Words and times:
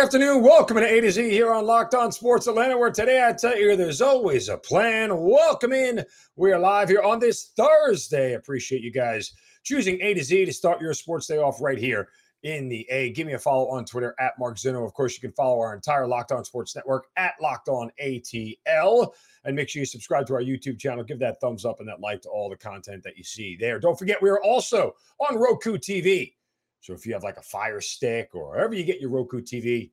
afternoon. 0.00 0.42
Welcome 0.42 0.78
to 0.78 0.90
A 0.90 1.02
to 1.02 1.12
Z 1.12 1.28
here 1.28 1.52
on 1.52 1.66
Locked 1.66 1.94
On 1.94 2.10
Sports 2.10 2.46
Atlanta, 2.46 2.78
where 2.78 2.90
today 2.90 3.22
I 3.22 3.34
tell 3.34 3.54
you 3.54 3.76
there's 3.76 4.00
always 4.00 4.48
a 4.48 4.56
plan. 4.56 5.14
Welcome 5.14 5.74
in. 5.74 6.02
We 6.36 6.52
are 6.52 6.58
live 6.58 6.88
here 6.88 7.02
on 7.02 7.18
this 7.18 7.52
Thursday. 7.54 8.32
Appreciate 8.32 8.80
you 8.80 8.90
guys 8.90 9.34
choosing 9.62 10.00
A 10.00 10.14
to 10.14 10.24
Z 10.24 10.46
to 10.46 10.54
start 10.54 10.80
your 10.80 10.94
sports 10.94 11.26
day 11.26 11.36
off 11.36 11.60
right 11.60 11.76
here 11.76 12.08
in 12.44 12.70
the 12.70 12.86
A. 12.88 13.10
Give 13.10 13.26
me 13.26 13.34
a 13.34 13.38
follow 13.38 13.68
on 13.68 13.84
Twitter 13.84 14.14
at 14.18 14.38
Mark 14.38 14.56
Zinno. 14.56 14.86
Of 14.86 14.94
course, 14.94 15.14
you 15.14 15.20
can 15.20 15.32
follow 15.32 15.60
our 15.60 15.74
entire 15.74 16.06
Locked 16.06 16.32
On 16.32 16.46
Sports 16.46 16.74
Network 16.74 17.08
at 17.18 17.34
Locked 17.38 17.68
On 17.68 17.90
ATL. 18.02 19.12
And 19.44 19.54
make 19.54 19.68
sure 19.68 19.80
you 19.80 19.86
subscribe 19.86 20.26
to 20.28 20.34
our 20.34 20.42
YouTube 20.42 20.78
channel. 20.78 21.04
Give 21.04 21.18
that 21.18 21.42
thumbs 21.42 21.66
up 21.66 21.78
and 21.78 21.88
that 21.90 22.00
like 22.00 22.22
to 22.22 22.30
all 22.30 22.48
the 22.48 22.56
content 22.56 23.02
that 23.02 23.18
you 23.18 23.22
see 23.22 23.54
there. 23.60 23.78
Don't 23.78 23.98
forget, 23.98 24.22
we 24.22 24.30
are 24.30 24.42
also 24.42 24.94
on 25.18 25.36
Roku 25.36 25.76
TV. 25.76 26.32
So 26.80 26.92
if 26.92 27.06
you 27.06 27.12
have 27.12 27.22
like 27.22 27.36
a 27.36 27.42
Fire 27.42 27.80
Stick 27.80 28.30
or 28.34 28.50
wherever 28.50 28.74
you 28.74 28.84
get 28.84 29.00
your 29.00 29.10
Roku 29.10 29.40
TV, 29.40 29.90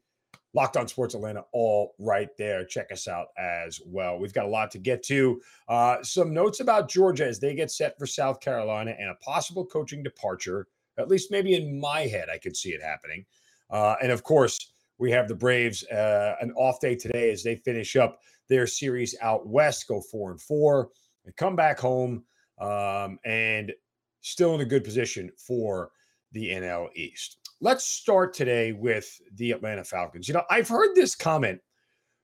Locked 0.53 0.77
On 0.77 0.87
Sports 0.87 1.13
Atlanta, 1.13 1.43
all 1.51 1.93
right 1.99 2.29
there. 2.37 2.65
Check 2.65 2.91
us 2.91 3.07
out 3.07 3.27
as 3.37 3.79
well. 3.85 4.17
We've 4.17 4.33
got 4.33 4.45
a 4.45 4.49
lot 4.49 4.71
to 4.71 4.79
get 4.79 5.03
to. 5.03 5.41
Uh, 5.67 6.01
some 6.01 6.33
notes 6.33 6.61
about 6.61 6.89
Georgia 6.89 7.27
as 7.27 7.39
they 7.39 7.53
get 7.53 7.69
set 7.69 7.97
for 7.99 8.07
South 8.07 8.39
Carolina 8.39 8.95
and 8.97 9.09
a 9.09 9.15
possible 9.15 9.65
coaching 9.65 10.01
departure. 10.01 10.67
At 10.97 11.09
least 11.09 11.31
maybe 11.31 11.53
in 11.53 11.79
my 11.79 12.01
head, 12.01 12.29
I 12.33 12.37
could 12.37 12.55
see 12.55 12.69
it 12.69 12.81
happening. 12.81 13.25
Uh, 13.69 13.95
and 14.01 14.11
of 14.11 14.23
course, 14.23 14.71
we 14.97 15.11
have 15.11 15.27
the 15.27 15.35
Braves 15.35 15.83
uh, 15.89 16.35
an 16.41 16.51
off 16.53 16.79
day 16.79 16.95
today 16.95 17.29
as 17.29 17.43
they 17.43 17.57
finish 17.57 17.95
up 17.95 18.19
their 18.49 18.65
series 18.65 19.15
out 19.21 19.47
west, 19.47 19.87
go 19.87 20.01
four 20.01 20.31
and 20.31 20.41
four, 20.41 20.89
and 21.25 21.35
come 21.35 21.55
back 21.55 21.77
home 21.77 22.23
um, 22.59 23.19
and 23.25 23.73
still 24.21 24.55
in 24.55 24.61
a 24.61 24.65
good 24.65 24.83
position 24.83 25.29
for 25.37 25.91
the 26.31 26.49
NL 26.49 26.87
East. 26.95 27.37
Let's 27.61 27.85
start 27.85 28.33
today 28.33 28.73
with 28.73 29.19
the 29.35 29.51
Atlanta 29.51 29.83
Falcons. 29.83 30.27
You 30.27 30.35
know, 30.35 30.43
I've 30.49 30.67
heard 30.67 30.93
this 30.95 31.15
comment 31.15 31.59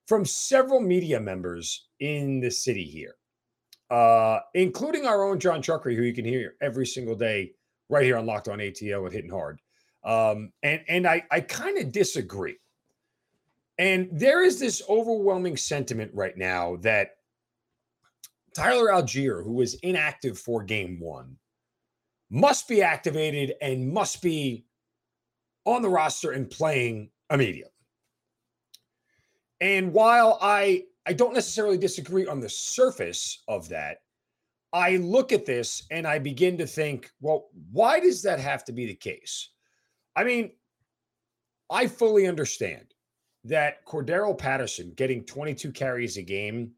from 0.08 0.26
several 0.26 0.80
media 0.80 1.20
members 1.20 1.88
in 2.00 2.40
the 2.40 2.52
city 2.52 2.84
here, 2.84 3.16
uh, 3.90 4.40
including 4.54 5.06
our 5.06 5.24
own 5.24 5.40
Jon 5.40 5.62
Chuckery, 5.62 5.96
who 5.96 6.04
you 6.04 6.14
can 6.14 6.26
hear 6.26 6.56
every 6.62 6.86
single 6.86 7.16
day 7.16 7.52
right 7.90 8.04
here 8.04 8.18
on 8.18 8.26
Locked 8.26 8.50
On 8.50 8.60
ATL 8.60 9.04
with 9.04 9.14
Hitting 9.14 9.32
Hard. 9.32 9.60
Um, 10.04 10.52
and 10.62 10.82
and 10.88 11.08
I, 11.08 11.24
I 11.32 11.40
kind 11.42 11.78
of 11.78 11.92
disagree. 11.92 12.58
And 13.80 14.10
there 14.12 14.44
is 14.44 14.60
this 14.60 14.84
overwhelming 14.88 15.58
sentiment 15.58 16.12
right 16.14 16.38
now 16.38 16.76
that 16.82 17.12
Tyler 18.54 18.92
Allgeier, 18.92 19.44
who 19.44 19.54
was 19.54 19.76
inactive 19.76 20.38
for 20.38 20.64
game 20.64 21.00
one, 21.00 21.38
must 22.34 22.68
be 22.68 22.82
activated 22.82 23.54
and 23.62 23.94
must 23.94 24.20
be 24.20 24.66
on 25.66 25.84
the 25.84 25.90
roster 25.90 26.32
and 26.32 26.50
playing 26.50 27.12
immediately. 27.30 27.72
And 29.62 29.94
while 29.94 30.40
I 30.42 30.86
I 31.06 31.14
don't 31.14 31.36
necessarily 31.36 31.78
disagree 31.78 32.26
on 32.26 32.40
the 32.40 32.50
surface 32.50 33.44
of 33.48 33.70
that, 33.70 33.98
I 34.74 34.96
look 34.98 35.32
at 35.32 35.46
this 35.46 35.84
and 35.92 36.08
I 36.08 36.18
begin 36.18 36.58
to 36.58 36.66
think, 36.66 37.12
well, 37.22 37.50
why 37.72 38.00
does 38.00 38.24
that 38.24 38.40
have 38.40 38.66
to 38.66 38.72
be 38.72 38.88
the 38.88 38.96
case? 38.96 39.52
I 40.16 40.24
mean, 40.24 40.54
I 41.70 41.86
fully 41.86 42.26
understand 42.26 42.96
that 43.44 43.86
Cordarrelle 43.86 44.38
Patterson 44.38 44.94
getting 44.96 45.24
22 45.24 45.72
carries 45.72 46.18
a 46.18 46.24
game 46.24 46.72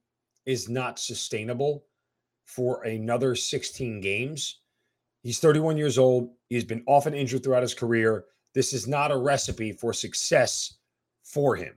is 0.46 0.68
not 0.68 1.00
sustainable 1.00 1.86
for 2.44 2.84
another 2.84 3.36
16 3.36 4.02
games. 4.02 4.60
He's 5.26 5.40
31 5.40 5.76
years 5.76 5.98
old. 5.98 6.30
He's 6.50 6.64
been 6.64 6.84
often 6.86 7.16
injured 7.16 7.44
throughout 7.44 7.64
his 7.64 7.74
career. 7.74 8.26
This 8.54 8.74
is 8.74 8.88
not 8.88 9.12
a 9.12 9.18
recipe 9.18 9.72
for 9.72 9.92
success 9.92 10.76
for 11.24 11.56
him. 11.56 11.74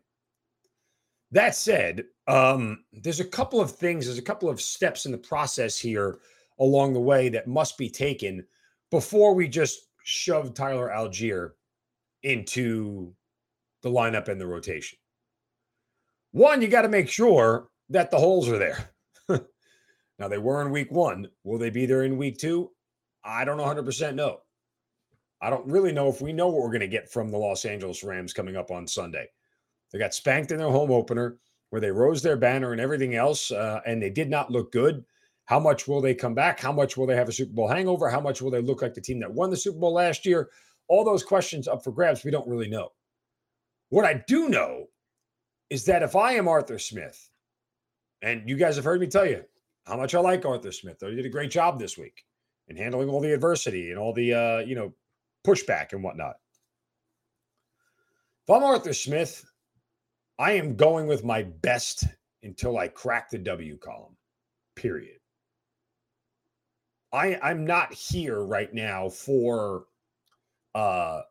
That 1.31 1.55
said, 1.55 2.05
um, 2.27 2.85
there's 2.93 3.21
a 3.21 3.25
couple 3.25 3.59
of 3.59 3.71
things, 3.71 4.05
there's 4.05 4.19
a 4.19 4.23
couple 4.23 4.51
of 4.51 4.61
steps 4.61 5.07
in 5.07 5.13
the 5.13 5.19
process 5.19 5.79
here 5.79 6.19
along 6.59 6.93
the 6.93 7.01
way 7.01 7.31
that 7.31 7.47
must 7.47 7.79
be 7.79 7.89
taken 7.89 8.45
before 8.91 9.33
we 9.33 9.49
just 9.49 9.81
shove 10.05 10.53
Tyler 10.53 10.91
Allgeier 10.95 11.53
into 12.25 13.15
the 13.81 13.91
lineup 13.91 14.29
and 14.29 14.39
the 14.39 14.47
rotation. 14.47 14.99
One, 16.33 16.61
you 16.61 16.69
got 16.69 16.83
to 16.83 16.89
make 16.91 17.09
sure 17.09 17.71
that 17.89 18.11
the 18.11 18.19
holes 18.19 18.47
are 18.51 18.59
there. 18.59 18.91
now, 20.19 20.29
they 20.29 20.37
were 20.37 20.61
in 20.61 20.71
week 20.71 20.93
one. 20.93 21.29
Will 21.45 21.57
they 21.57 21.71
be 21.71 21.87
there 21.87 22.05
in 22.05 22.19
week 22.19 22.37
two? 22.37 22.73
I 23.25 23.45
don't 23.45 23.59
100% 23.59 24.15
know. 24.15 24.41
I 25.41 25.51
don't 25.51 25.67
really 25.67 25.93
know 25.93 26.09
if 26.09 26.21
we 26.21 26.33
know 26.33 26.49
what 26.49 26.63
we're 26.63 26.69
going 26.69 26.81
to 26.81 26.89
get 26.89 27.11
from 27.11 27.31
the 27.31 27.39
Los 27.39 27.65
Angeles 27.65 28.03
Rams 28.03 28.33
coming 28.33 28.57
up 28.57 28.71
on 28.71 28.87
Sunday. 28.87 29.27
They 29.93 29.99
got 29.99 30.15
spanked 30.15 30.51
in 30.51 30.59
their 30.59 30.71
home 30.71 30.91
opener 30.91 31.39
where 31.71 31.81
they 31.81 31.91
rose 31.91 32.23
their 32.23 32.37
banner 32.37 32.73
and 32.73 32.81
everything 32.81 33.15
else, 33.15 33.51
uh, 33.51 33.81
and 33.87 34.03
they 34.03 34.11
did 34.11 34.31
not 34.31 34.51
look 34.51 34.73
good. 34.73 35.05
How 35.45 35.61
much 35.61 35.87
will 35.87 36.01
they 36.01 36.15
come 36.15 36.35
back? 36.35 36.61
How 36.61 36.73
much 36.73 36.97
will 36.97 37.07
they 37.07 37.17
have 37.17 37.29
a 37.29 37.33
Super 37.33 37.53
Bowl 37.53 37.69
hangover? 37.69 38.09
How 38.09 38.21
much 38.21 38.43
will 38.43 38.51
they 38.51 38.61
look 38.61 38.83
like 38.83 38.95
the 38.95 39.01
team 39.01 39.21
that 39.21 39.33
won 39.33 39.51
the 39.51 39.57
Super 39.57 39.79
Bowl 39.79 39.95
last 39.95 40.27
year? 40.27 40.51
All 40.89 41.05
those 41.05 41.23
questions 41.23 41.69
up 41.69 41.85
for 41.85 41.93
grabs. 41.93 42.25
We 42.25 42.31
don't 42.31 42.49
really 42.49 42.69
know. 42.69 42.91
What 43.91 44.05
I 44.05 44.25
do 44.27 44.49
know 44.49 44.87
is 45.71 45.85
that 45.85 46.03
if 46.03 46.17
I 46.17 46.33
am 46.33 46.49
Arthur 46.49 46.79
Smith, 46.79 47.31
and 48.23 48.49
you 48.49 48.57
guys 48.57 48.77
have 48.77 48.85
heard 48.85 49.01
me 49.01 49.07
tell 49.07 49.27
you 49.27 49.45
how 49.87 49.97
much 49.97 50.15
I 50.15 50.21
like 50.21 50.45
Arthur 50.45 50.73
Smith, 50.73 50.99
though 50.99 51.09
he 51.11 51.17
did 51.17 51.27
a 51.27 51.31
great 51.31 51.51
job 51.51 51.79
this 51.79 51.97
week 51.97 52.25
in 52.69 52.77
handling 52.77 53.09
all 53.09 53.21
the 53.21 53.33
adversity 53.33 53.91
and 53.91 53.99
all 53.99 54.13
the 54.13 54.35
uh, 54.35 54.59
you 54.61 54.75
know 54.75 54.93
pushback 55.47 55.93
and 55.93 56.03
whatnot. 56.03 56.37
If 58.47 58.55
I'm 58.55 58.63
Arthur 58.63 58.95
Smith, 58.95 59.45
I 60.39 60.53
am 60.53 60.77
going 60.77 61.07
with 61.07 61.25
my 61.25 61.43
best 61.43 62.05
until 62.43 62.79
I 62.79 62.89
crack 62.89 63.31
the 63.31 63.39
W 63.39 63.77
column. 63.79 64.17
Period. 64.77 65.19
I 67.13 67.39
I'm 67.43 67.67
not 67.67 67.93
here 67.93 68.45
right 68.45 68.73
now 68.73 69.09
for 69.09 69.85
uh 70.75 71.23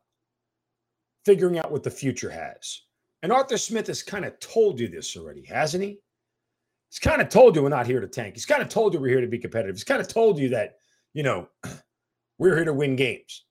figuring 1.26 1.60
out 1.60 1.72
what 1.72 1.84
the 1.84 1.92
future 1.92 2.30
has. 2.30 2.82
And 3.22 3.32
Arthur 3.32 3.58
Smith 3.58 3.88
has 3.88 4.02
kind 4.02 4.26
of 4.26 4.40
told 4.40 4.80
you 4.80 4.88
this 4.88 5.18
already, 5.18 5.44
hasn't 5.46 5.84
he? 5.84 6.00
He's 6.90 7.00
kind 7.00 7.22
of 7.22 7.30
told 7.30 7.56
you 7.56 7.64
we're 7.64 7.70
not 7.70 7.86
here 7.86 8.00
to 8.00 8.08
tank. 8.08 8.36
He's 8.36 8.46
kind 8.46 8.62
of 8.62 8.70
told 8.70 8.94
you 8.94 9.00
we're 9.00 9.10
here 9.10 9.22
to 9.22 9.28
be 9.28 9.38
competitive. 9.38 9.76
He's 9.76 9.84
kind 9.84 10.00
of 10.00 10.08
told 10.08 10.40
you 10.40 10.50
that, 10.50 10.76
you 11.14 11.24
know, 11.24 11.48
we're 12.38 12.56
here 12.56 12.66
to 12.66 12.74
win 12.74 12.96
games. 12.96 13.46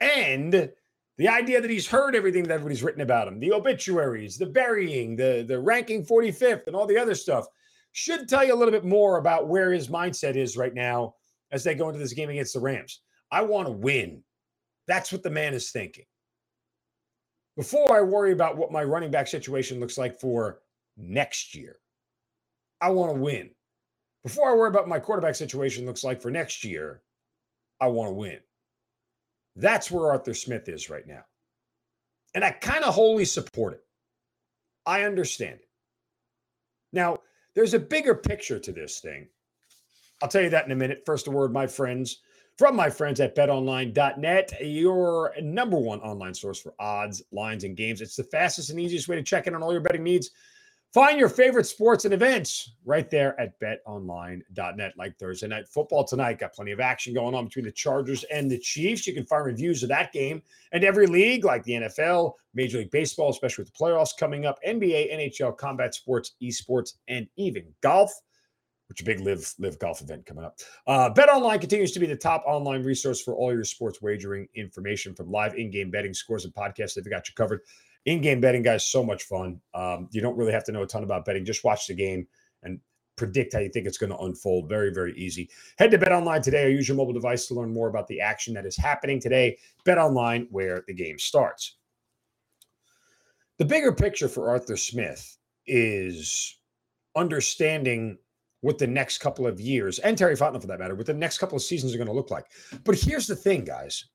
And 0.00 0.70
the 1.18 1.28
idea 1.28 1.60
that 1.60 1.70
he's 1.70 1.86
heard 1.86 2.16
everything 2.16 2.44
that 2.44 2.54
everybody's 2.54 2.82
written 2.82 3.02
about 3.02 3.28
him, 3.28 3.38
the 3.38 3.52
obituaries, 3.52 4.38
the 4.38 4.46
burying, 4.46 5.16
the, 5.16 5.44
the 5.46 5.58
ranking 5.58 6.04
45th, 6.04 6.66
and 6.66 6.74
all 6.74 6.86
the 6.86 6.98
other 6.98 7.14
stuff 7.14 7.46
should 7.92 8.28
tell 8.28 8.44
you 8.44 8.54
a 8.54 8.56
little 8.56 8.72
bit 8.72 8.84
more 8.84 9.18
about 9.18 9.48
where 9.48 9.72
his 9.72 9.88
mindset 9.88 10.36
is 10.36 10.56
right 10.56 10.74
now 10.74 11.14
as 11.52 11.64
they 11.64 11.74
go 11.74 11.88
into 11.88 11.98
this 11.98 12.12
game 12.12 12.30
against 12.30 12.54
the 12.54 12.60
Rams. 12.60 13.02
I 13.30 13.42
want 13.42 13.66
to 13.66 13.72
win. 13.72 14.22
That's 14.86 15.12
what 15.12 15.22
the 15.22 15.30
man 15.30 15.54
is 15.54 15.70
thinking. 15.70 16.04
Before 17.56 17.94
I 17.94 18.00
worry 18.00 18.32
about 18.32 18.56
what 18.56 18.72
my 18.72 18.82
running 18.82 19.10
back 19.10 19.26
situation 19.26 19.80
looks 19.80 19.98
like 19.98 20.18
for 20.18 20.60
next 20.96 21.54
year, 21.54 21.76
I 22.80 22.90
want 22.90 23.12
to 23.12 23.20
win. 23.20 23.50
Before 24.22 24.50
I 24.50 24.54
worry 24.54 24.68
about 24.68 24.88
my 24.88 24.98
quarterback 24.98 25.34
situation 25.34 25.86
looks 25.86 26.04
like 26.04 26.20
for 26.20 26.30
next 26.30 26.64
year, 26.64 27.02
I 27.80 27.86
want 27.88 28.10
to 28.10 28.14
win. 28.14 28.38
That's 29.56 29.90
where 29.90 30.10
Arthur 30.10 30.34
Smith 30.34 30.68
is 30.68 30.90
right 30.90 31.06
now. 31.06 31.24
And 32.34 32.44
I 32.44 32.50
kind 32.50 32.84
of 32.84 32.94
wholly 32.94 33.24
support 33.24 33.74
it. 33.74 33.84
I 34.86 35.02
understand 35.02 35.56
it. 35.60 35.68
Now, 36.92 37.18
there's 37.54 37.74
a 37.74 37.78
bigger 37.78 38.14
picture 38.14 38.58
to 38.58 38.72
this 38.72 39.00
thing. 39.00 39.28
I'll 40.22 40.28
tell 40.28 40.42
you 40.42 40.50
that 40.50 40.66
in 40.66 40.72
a 40.72 40.76
minute. 40.76 41.02
First, 41.06 41.26
a 41.26 41.30
word, 41.30 41.52
my 41.52 41.66
friends, 41.66 42.18
from 42.58 42.76
my 42.76 42.90
friends 42.90 43.20
at 43.20 43.34
betonline.net, 43.34 44.52
your 44.60 45.32
number 45.40 45.78
one 45.78 46.00
online 46.00 46.34
source 46.34 46.60
for 46.60 46.74
odds, 46.78 47.22
lines, 47.32 47.64
and 47.64 47.76
games. 47.76 48.00
It's 48.00 48.16
the 48.16 48.24
fastest 48.24 48.70
and 48.70 48.78
easiest 48.78 49.08
way 49.08 49.16
to 49.16 49.22
check 49.22 49.46
in 49.46 49.54
on 49.54 49.62
all 49.62 49.72
your 49.72 49.80
betting 49.80 50.04
needs. 50.04 50.30
Find 50.92 51.20
your 51.20 51.28
favorite 51.28 51.66
sports 51.66 52.04
and 52.04 52.12
events 52.12 52.72
right 52.84 53.08
there 53.08 53.40
at 53.40 53.60
betonline.net. 53.60 54.92
Like 54.98 55.16
Thursday 55.18 55.46
night 55.46 55.68
football 55.68 56.02
tonight, 56.02 56.40
got 56.40 56.52
plenty 56.52 56.72
of 56.72 56.80
action 56.80 57.14
going 57.14 57.32
on 57.32 57.44
between 57.44 57.64
the 57.64 57.70
Chargers 57.70 58.24
and 58.24 58.50
the 58.50 58.58
Chiefs. 58.58 59.06
You 59.06 59.14
can 59.14 59.24
find 59.24 59.44
reviews 59.44 59.84
of 59.84 59.88
that 59.90 60.12
game 60.12 60.42
and 60.72 60.82
every 60.82 61.06
league 61.06 61.44
like 61.44 61.62
the 61.62 61.74
NFL, 61.74 62.32
Major 62.54 62.78
League 62.78 62.90
Baseball, 62.90 63.30
especially 63.30 63.62
with 63.62 63.72
the 63.72 63.78
playoffs 63.78 64.16
coming 64.18 64.46
up, 64.46 64.58
NBA, 64.66 65.14
NHL, 65.14 65.56
combat 65.56 65.94
sports, 65.94 66.32
esports, 66.42 66.94
and 67.06 67.28
even 67.36 67.66
golf. 67.82 68.12
which 68.88 69.00
a 69.00 69.04
big 69.04 69.20
live 69.20 69.54
live 69.60 69.78
golf 69.78 70.02
event 70.02 70.26
coming 70.26 70.44
up. 70.44 70.58
Uh, 70.88 71.08
Bet 71.08 71.28
Online 71.28 71.60
continues 71.60 71.92
to 71.92 72.00
be 72.00 72.06
the 72.06 72.16
top 72.16 72.42
online 72.48 72.82
resource 72.82 73.22
for 73.22 73.36
all 73.36 73.52
your 73.52 73.62
sports 73.62 74.02
wagering 74.02 74.48
information 74.56 75.14
from 75.14 75.30
live 75.30 75.54
in-game 75.54 75.92
betting 75.92 76.12
scores 76.12 76.44
and 76.44 76.52
podcasts. 76.52 76.94
They've 76.94 77.08
got 77.08 77.28
you 77.28 77.34
covered. 77.36 77.60
In-game 78.06 78.40
betting, 78.40 78.62
guys, 78.62 78.86
so 78.86 79.04
much 79.04 79.24
fun. 79.24 79.60
Um, 79.74 80.08
you 80.10 80.20
don't 80.20 80.36
really 80.36 80.52
have 80.52 80.64
to 80.64 80.72
know 80.72 80.82
a 80.82 80.86
ton 80.86 81.02
about 81.02 81.24
betting. 81.24 81.44
Just 81.44 81.64
watch 81.64 81.86
the 81.86 81.94
game 81.94 82.26
and 82.62 82.80
predict 83.16 83.52
how 83.52 83.58
you 83.58 83.68
think 83.68 83.86
it's 83.86 83.98
going 83.98 84.10
to 84.10 84.18
unfold. 84.18 84.68
Very, 84.68 84.90
very 84.92 85.12
easy. 85.18 85.50
Head 85.78 85.90
to 85.90 85.98
Bet 85.98 86.12
Online 86.12 86.40
today 86.40 86.64
or 86.64 86.70
use 86.70 86.88
your 86.88 86.96
mobile 86.96 87.12
device 87.12 87.46
to 87.46 87.54
learn 87.54 87.72
more 87.72 87.88
about 87.88 88.08
the 88.08 88.20
action 88.20 88.54
that 88.54 88.64
is 88.64 88.76
happening 88.76 89.20
today. 89.20 89.58
Bet 89.84 89.98
Online, 89.98 90.48
where 90.50 90.82
the 90.86 90.94
game 90.94 91.18
starts. 91.18 91.76
The 93.58 93.66
bigger 93.66 93.92
picture 93.92 94.28
for 94.28 94.48
Arthur 94.48 94.78
Smith 94.78 95.36
is 95.66 96.58
understanding 97.14 98.16
what 98.62 98.78
the 98.78 98.86
next 98.86 99.18
couple 99.18 99.46
of 99.46 99.60
years, 99.60 99.98
and 99.98 100.16
Terry 100.16 100.34
Fontenot 100.34 100.62
for 100.62 100.66
that 100.68 100.78
matter, 100.78 100.94
what 100.94 101.06
the 101.06 101.14
next 101.14 101.38
couple 101.38 101.56
of 101.56 101.62
seasons 101.62 101.94
are 101.94 101.98
going 101.98 102.06
to 102.06 102.14
look 102.14 102.30
like. 102.30 102.46
But 102.84 102.94
here's 102.94 103.26
the 103.26 103.36
thing, 103.36 103.64
guys, 103.64 104.06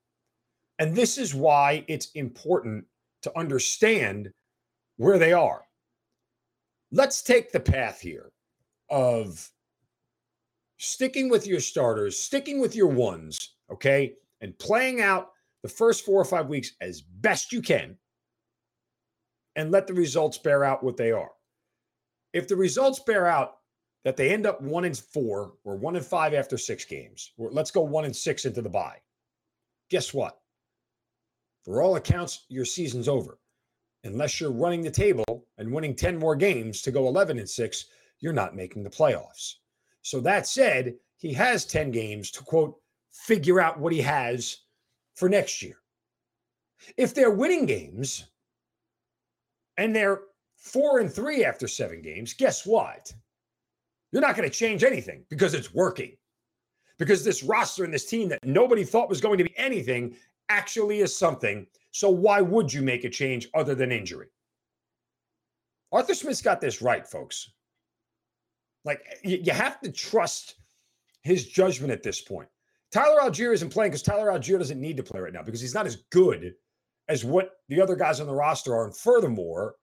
and 0.80 0.96
this 0.96 1.18
is 1.18 1.36
why 1.36 1.86
it's 1.88 2.12
important 2.12 2.86
to 3.26 3.38
understand 3.38 4.32
where 4.98 5.20
they 5.20 5.34
are. 5.34 5.66
Let's 6.92 7.22
take 7.22 7.52
the 7.52 7.60
path 7.60 8.00
here 8.00 8.32
of 8.90 9.52
sticking 10.78 11.30
with 11.30 11.46
your 11.46 11.60
starters, 11.60 12.18
sticking 12.18 12.60
with 12.60 12.76
your 12.76 12.88
ones, 12.88 13.56
okay, 13.72 14.14
and 14.42 14.58
playing 14.58 15.02
out 15.02 15.32
the 15.64 15.70
first 15.70 16.06
four 16.06 16.22
or 16.22 16.26
five 16.26 16.48
weeks 16.48 16.72
as 16.82 17.02
best 17.02 17.52
you 17.52 17.62
can 17.62 17.98
and 19.56 19.72
let 19.72 19.88
the 19.88 19.94
results 19.94 20.38
bear 20.38 20.64
out 20.64 20.84
what 20.84 20.98
they 20.98 21.12
are. 21.12 21.32
If 22.34 22.48
the 22.48 22.56
results 22.56 23.00
bear 23.00 23.26
out 23.26 23.56
that 24.04 24.18
they 24.18 24.32
end 24.32 24.46
up 24.46 24.62
one 24.62 24.86
and 24.86 24.98
four 24.98 25.54
or 25.64 25.78
one 25.78 25.96
and 25.96 26.06
five 26.06 26.34
after 26.34 26.58
six 26.58 26.86
games, 26.86 27.32
or 27.38 27.50
let's 27.52 27.72
go 27.72 27.82
one 27.82 28.06
and 28.06 28.16
six 28.16 28.46
into 28.46 28.62
the 28.62 28.70
bye. 28.70 28.98
Guess 29.90 30.14
what? 30.14 30.38
For 31.66 31.82
all 31.82 31.96
accounts, 31.96 32.46
your 32.48 32.64
season's 32.64 33.08
over. 33.08 33.40
Unless 34.04 34.40
you're 34.40 34.52
running 34.52 34.84
the 34.84 34.92
table 34.92 35.48
and 35.58 35.74
winning 35.74 35.96
10 35.96 36.16
more 36.16 36.36
games 36.36 36.84
to 36.84 36.92
go 36.92 37.08
11 37.08 37.40
and 37.40 37.50
six, 37.50 37.86
you're 38.20 38.34
not 38.34 38.56
making 38.56 38.84
the 38.84 38.90
playoffs. 38.90 39.56
So 40.04 40.20
that 40.22 40.46
said, 40.46 40.94
he 41.18 41.34
has 41.34 41.66
10 41.66 41.90
games 41.90 42.30
to 42.32 42.44
quote, 42.44 42.76
figure 43.12 43.60
out 43.60 43.80
what 43.80 43.92
he 43.92 44.02
has 44.02 44.58
for 45.16 45.28
next 45.28 45.64
year. 45.64 45.78
If 46.98 47.16
they're 47.16 47.32
winning 47.32 47.66
games 47.66 48.26
and 49.78 49.96
they're 49.96 50.22
four 50.56 51.00
and 51.00 51.12
three 51.12 51.44
after 51.44 51.68
seven 51.68 52.04
games, 52.04 52.34
guess 52.34 52.64
what? 52.64 53.12
You're 54.12 54.22
not 54.22 54.36
going 54.36 54.48
to 54.48 54.56
change 54.56 54.84
anything 54.84 55.26
because 55.32 55.56
it's 55.56 55.74
working. 55.74 56.16
Because 57.00 57.24
this 57.24 57.44
roster 57.44 57.84
and 57.84 57.94
this 57.94 58.06
team 58.06 58.30
that 58.30 58.46
nobody 58.46 58.84
thought 58.84 59.10
was 59.10 59.20
going 59.20 59.40
to 59.40 59.44
be 59.44 59.58
anything 59.58 60.16
actually 60.50 61.00
is 61.00 61.16
something. 61.16 61.68
So 61.92 62.10
why 62.10 62.42
would 62.42 62.72
you 62.72 62.82
make 62.82 63.04
a 63.04 63.10
change 63.10 63.48
other 63.54 63.76
than 63.76 63.92
injury? 63.92 64.28
Arthur 65.92 66.14
Smith's 66.14 66.42
got 66.42 66.60
this 66.60 66.82
right, 66.82 67.08
folks. 67.08 67.52
Like 68.84 69.02
you, 69.24 69.52
have 69.52 69.80
to 69.82 69.92
trust 69.92 70.56
his 71.24 71.48
judgment 71.48 71.92
at 71.92 72.04
this 72.04 72.22
point. 72.22 72.50
Tyler 72.92 73.22
Allgeier 73.22 73.54
isn't 73.54 73.72
playing 73.72 73.92
because 73.92 74.04
Tyler 74.04 74.28
Allgeier 74.28 74.60
doesn't 74.60 74.80
need 74.80 74.98
to 74.98 75.04
play 75.04 75.20
right 75.20 75.34
now 75.34 75.42
because 75.42 75.62
he's 75.62 75.74
not 75.74 75.88
as 75.88 76.04
good 76.12 76.54
as 77.08 77.26
what 77.26 77.52
the 77.68 77.82
other 77.82 77.96
guys 77.96 78.20
on 78.20 78.28
the 78.28 78.34
roster 78.34 78.76
are. 78.76 78.86
And 78.86 78.96
furthermore, 78.96 79.76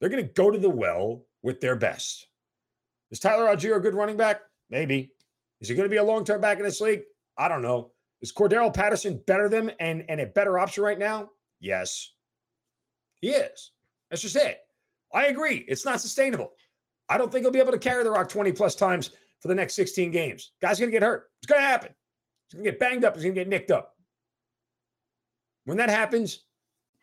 they're 0.00 0.08
going 0.08 0.26
to 0.26 0.32
go 0.32 0.50
to 0.50 0.58
the 0.58 0.70
well 0.70 1.24
with 1.42 1.60
their 1.60 1.76
best. 1.76 2.28
Is 3.10 3.20
Tyler 3.20 3.46
Allgeier 3.46 3.76
a 3.76 3.80
good 3.80 3.94
running 3.94 4.16
back? 4.16 4.40
Maybe. 4.70 5.12
Is 5.60 5.68
he 5.68 5.74
going 5.74 5.88
to 5.88 5.90
be 5.90 5.98
a 5.98 6.04
long 6.04 6.24
term 6.24 6.40
back 6.40 6.58
in 6.58 6.64
this 6.64 6.80
league? 6.80 7.02
I 7.38 7.48
don't 7.48 7.62
know. 7.62 7.92
Is 8.22 8.32
Cordarrelle 8.32 8.74
Patterson 8.74 9.20
better 9.26 9.48
than 9.48 9.70
and, 9.80 10.04
and 10.08 10.20
a 10.20 10.26
better 10.26 10.58
option 10.58 10.82
right 10.82 10.98
now? 10.98 11.30
Yes. 11.60 12.12
He 13.20 13.30
is. 13.30 13.72
That's 14.10 14.22
just 14.22 14.36
it. 14.36 14.58
I 15.12 15.26
agree. 15.26 15.64
It's 15.68 15.84
not 15.84 16.00
sustainable. 16.00 16.52
I 17.08 17.18
don't 17.18 17.30
think 17.30 17.44
he'll 17.44 17.52
be 17.52 17.60
able 17.60 17.72
to 17.72 17.78
carry 17.78 18.02
the 18.02 18.10
rock 18.10 18.28
20 18.28 18.52
plus 18.52 18.74
times 18.74 19.10
for 19.40 19.48
the 19.48 19.54
next 19.54 19.74
16 19.74 20.10
games. 20.10 20.52
Guy's 20.60 20.78
going 20.78 20.90
to 20.90 20.92
get 20.92 21.02
hurt. 21.02 21.30
It's 21.38 21.46
going 21.46 21.60
to 21.60 21.66
happen. 21.66 21.90
He's 22.48 22.54
going 22.54 22.64
to 22.64 22.70
get 22.70 22.80
banged 22.80 23.04
up. 23.04 23.14
He's 23.14 23.24
going 23.24 23.34
to 23.34 23.40
get 23.40 23.48
nicked 23.48 23.70
up. 23.70 23.94
When 25.64 25.76
that 25.78 25.90
happens, 25.90 26.44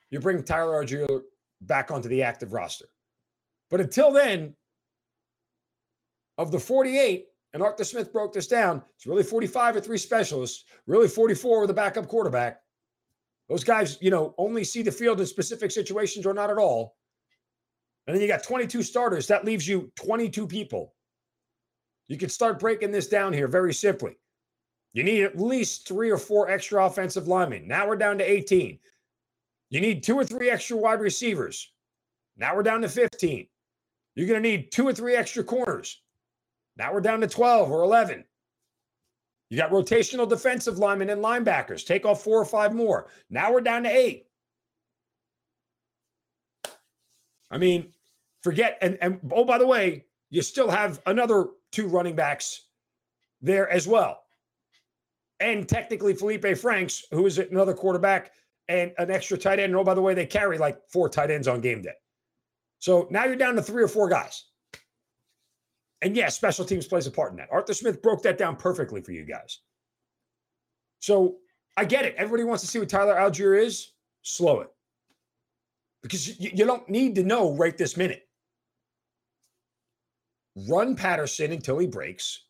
you 0.09 0.19
bring 0.19 0.43
Tyler 0.43 0.83
Allgeier 0.83 1.21
back 1.61 1.91
onto 1.91 2.09
the 2.09 2.23
active 2.23 2.53
roster. 2.53 2.85
But 3.69 3.81
until 3.81 4.11
then, 4.11 4.55
of 6.37 6.51
the 6.51 6.59
48, 6.59 7.27
and 7.53 7.61
Arthur 7.61 7.83
Smith 7.83 8.13
broke 8.13 8.33
this 8.33 8.47
down, 8.47 8.81
it's 8.95 9.05
really 9.05 9.23
45 9.23 9.75
or 9.75 9.81
three 9.81 9.97
specialists, 9.97 10.65
really 10.87 11.07
44 11.07 11.61
with 11.61 11.69
a 11.69 11.73
backup 11.73 12.07
quarterback. 12.07 12.61
Those 13.49 13.63
guys, 13.63 13.97
you 14.01 14.09
know, 14.09 14.33
only 14.37 14.63
see 14.63 14.81
the 14.81 14.91
field 14.91 15.19
in 15.19 15.25
specific 15.25 15.71
situations 15.71 16.25
or 16.25 16.33
not 16.33 16.49
at 16.49 16.57
all. 16.57 16.95
And 18.07 18.15
then 18.15 18.21
you 18.21 18.27
got 18.27 18.43
22 18.43 18.83
starters. 18.83 19.27
That 19.27 19.45
leaves 19.45 19.67
you 19.67 19.91
22 19.95 20.47
people. 20.47 20.93
You 22.07 22.17
can 22.17 22.29
start 22.29 22.59
breaking 22.59 22.91
this 22.91 23.07
down 23.07 23.33
here 23.33 23.47
very 23.47 23.73
simply. 23.73 24.17
You 24.93 25.03
need 25.03 25.23
at 25.23 25.39
least 25.39 25.87
three 25.87 26.09
or 26.09 26.17
four 26.17 26.49
extra 26.49 26.85
offensive 26.85 27.27
linemen. 27.27 27.67
Now 27.67 27.87
we're 27.87 27.95
down 27.95 28.17
to 28.17 28.29
18. 28.29 28.79
You 29.69 29.81
need 29.81 30.03
two 30.03 30.15
or 30.15 30.25
three 30.25 30.49
extra 30.49 30.75
wide 30.75 30.99
receivers. 30.99 31.71
Now 32.37 32.55
we're 32.55 32.63
down 32.63 32.81
to 32.81 32.89
15. 32.89 33.47
You're 34.15 34.27
going 34.27 34.41
to 34.41 34.49
need 34.49 34.71
two 34.71 34.87
or 34.87 34.93
three 34.93 35.15
extra 35.15 35.43
corners. 35.43 36.01
Now 36.77 36.93
we're 36.93 37.01
down 37.01 37.21
to 37.21 37.27
12 37.27 37.71
or 37.71 37.83
11. 37.83 38.23
You 39.49 39.57
got 39.57 39.71
rotational 39.71 40.29
defensive 40.29 40.77
linemen 40.77 41.09
and 41.09 41.21
linebackers. 41.21 41.85
Take 41.85 42.05
off 42.05 42.23
four 42.23 42.39
or 42.39 42.45
five 42.45 42.73
more. 42.73 43.07
Now 43.29 43.51
we're 43.51 43.61
down 43.61 43.83
to 43.83 43.89
eight. 43.89 44.27
I 47.51 47.57
mean, 47.57 47.91
forget 48.41 48.77
and 48.81 48.97
and 49.01 49.19
oh 49.29 49.43
by 49.43 49.57
the 49.57 49.67
way, 49.67 50.05
you 50.29 50.41
still 50.41 50.71
have 50.71 51.01
another 51.05 51.47
two 51.73 51.87
running 51.87 52.15
backs 52.15 52.67
there 53.41 53.69
as 53.69 53.87
well. 53.87 54.23
And 55.41 55.67
technically 55.67 56.13
Felipe 56.13 56.57
Franks, 56.57 57.03
who 57.11 57.25
is 57.25 57.37
another 57.37 57.73
quarterback 57.73 58.31
and 58.69 58.93
an 58.97 59.11
extra 59.11 59.37
tight 59.37 59.59
end. 59.59 59.71
And 59.71 59.75
oh, 59.75 59.83
by 59.83 59.95
the 59.95 60.01
way, 60.01 60.13
they 60.13 60.25
carry 60.25 60.57
like 60.57 60.79
four 60.87 61.09
tight 61.09 61.29
ends 61.29 61.47
on 61.47 61.59
game 61.59 61.81
day. 61.81 61.95
So 62.79 63.07
now 63.11 63.25
you're 63.25 63.35
down 63.35 63.55
to 63.55 63.61
three 63.61 63.83
or 63.83 63.87
four 63.87 64.07
guys. 64.07 64.45
And 66.01 66.15
yes, 66.15 66.35
special 66.35 66.65
teams 66.65 66.87
plays 66.87 67.07
a 67.07 67.11
part 67.11 67.31
in 67.31 67.37
that. 67.37 67.49
Arthur 67.51 67.73
Smith 67.73 68.01
broke 68.01 68.23
that 68.23 68.37
down 68.37 68.55
perfectly 68.55 69.01
for 69.01 69.11
you 69.11 69.23
guys. 69.23 69.59
So 70.99 71.37
I 71.77 71.85
get 71.85 72.05
it. 72.05 72.15
Everybody 72.17 72.43
wants 72.43 72.63
to 72.63 72.69
see 72.69 72.79
what 72.79 72.89
Tyler 72.89 73.15
Allgeier 73.15 73.63
is. 73.63 73.93
Slow 74.23 74.61
it. 74.61 74.69
Because 76.01 76.39
you, 76.39 76.51
you 76.53 76.65
don't 76.65 76.87
need 76.89 77.15
to 77.15 77.23
know 77.23 77.55
right 77.55 77.77
this 77.77 77.97
minute. 77.97 78.23
Run 80.67 80.95
Patterson 80.95 81.51
until 81.51 81.77
he 81.77 81.87
breaks. 81.87 82.45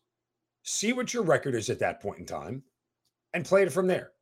See 0.64 0.92
what 0.92 1.12
your 1.12 1.22
record 1.22 1.54
is 1.54 1.70
at 1.70 1.78
that 1.80 2.00
point 2.00 2.20
in 2.20 2.26
time 2.26 2.62
and 3.34 3.44
play 3.44 3.62
it 3.62 3.72
from 3.72 3.86
there. 3.86 4.12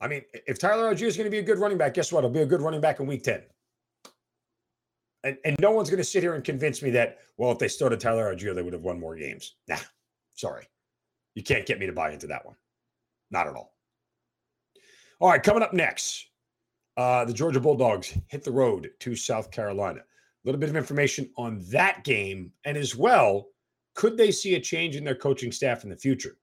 I 0.00 0.08
mean, 0.08 0.22
if 0.46 0.58
Tyler 0.58 0.92
Allgeier 0.92 1.06
is 1.06 1.16
going 1.16 1.26
to 1.26 1.30
be 1.30 1.38
a 1.38 1.42
good 1.42 1.58
running 1.58 1.78
back, 1.78 1.94
guess 1.94 2.12
what? 2.12 2.22
He'll 2.22 2.30
be 2.30 2.40
a 2.40 2.46
good 2.46 2.60
running 2.60 2.80
back 2.80 3.00
in 3.00 3.06
week 3.06 3.22
10. 3.22 3.42
And, 5.26 5.36
and 5.44 5.56
no 5.58 5.72
one's 5.72 5.90
going 5.90 5.98
to 5.98 6.04
sit 6.04 6.22
here 6.22 6.34
and 6.34 6.44
convince 6.44 6.82
me 6.82 6.90
that, 6.90 7.18
well, 7.36 7.50
if 7.50 7.58
they 7.58 7.66
started 7.66 7.98
Tyler 7.98 8.32
Allgeier, 8.32 8.54
they 8.54 8.62
would 8.62 8.72
have 8.72 8.82
won 8.82 9.00
more 9.00 9.16
games. 9.16 9.56
Nah, 9.66 9.76
sorry. 10.34 10.68
You 11.34 11.42
can't 11.42 11.66
get 11.66 11.80
me 11.80 11.86
to 11.86 11.92
buy 11.92 12.12
into 12.12 12.28
that 12.28 12.46
one. 12.46 12.54
Not 13.32 13.48
at 13.48 13.56
all. 13.56 13.74
All 15.18 15.28
right, 15.28 15.42
coming 15.42 15.64
up 15.64 15.72
next, 15.72 16.28
uh, 16.96 17.24
the 17.24 17.32
Georgia 17.32 17.58
Bulldogs 17.58 18.16
hit 18.28 18.44
the 18.44 18.52
road 18.52 18.90
to 19.00 19.16
South 19.16 19.50
Carolina. 19.50 19.98
A 19.98 20.04
little 20.44 20.60
bit 20.60 20.70
of 20.70 20.76
information 20.76 21.28
on 21.36 21.64
that 21.70 22.04
game. 22.04 22.52
And 22.64 22.76
as 22.76 22.94
well, 22.94 23.48
could 23.94 24.16
they 24.16 24.30
see 24.30 24.54
a 24.54 24.60
change 24.60 24.94
in 24.94 25.02
their 25.02 25.16
coaching 25.16 25.50
staff 25.50 25.82
in 25.82 25.90
the 25.90 25.96
future? 25.96 26.36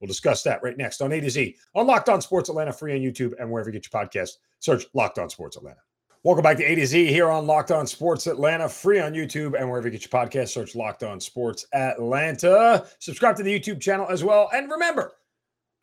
We'll 0.00 0.08
discuss 0.08 0.42
that 0.44 0.62
right 0.62 0.76
next 0.76 1.02
on 1.02 1.12
A 1.12 1.20
to 1.20 1.30
Z 1.30 1.54
on 1.74 1.86
Locked 1.86 2.08
On 2.08 2.22
Sports 2.22 2.48
Atlanta, 2.48 2.72
free 2.72 2.94
on 2.94 3.00
YouTube 3.00 3.34
and 3.38 3.50
wherever 3.50 3.68
you 3.68 3.78
get 3.78 3.92
your 3.92 4.02
podcast. 4.02 4.38
Search 4.58 4.86
Locked 4.94 5.18
On 5.18 5.28
Sports 5.28 5.56
Atlanta. 5.58 5.80
Welcome 6.24 6.44
back 6.44 6.56
to 6.58 6.62
A 6.62 6.76
to 6.76 6.86
Z 6.86 7.08
here 7.08 7.28
on 7.28 7.48
Locked 7.48 7.72
On 7.72 7.84
Sports 7.84 8.28
Atlanta, 8.28 8.68
free 8.68 9.00
on 9.00 9.12
YouTube 9.12 9.58
and 9.58 9.68
wherever 9.68 9.88
you 9.88 9.98
get 9.98 10.02
your 10.02 10.22
podcast. 10.22 10.50
Search 10.50 10.76
Locked 10.76 11.02
On 11.02 11.18
Sports 11.18 11.66
Atlanta. 11.74 12.86
Subscribe 13.00 13.34
to 13.38 13.42
the 13.42 13.58
YouTube 13.58 13.80
channel 13.80 14.06
as 14.08 14.22
well. 14.22 14.48
And 14.54 14.70
remember, 14.70 15.14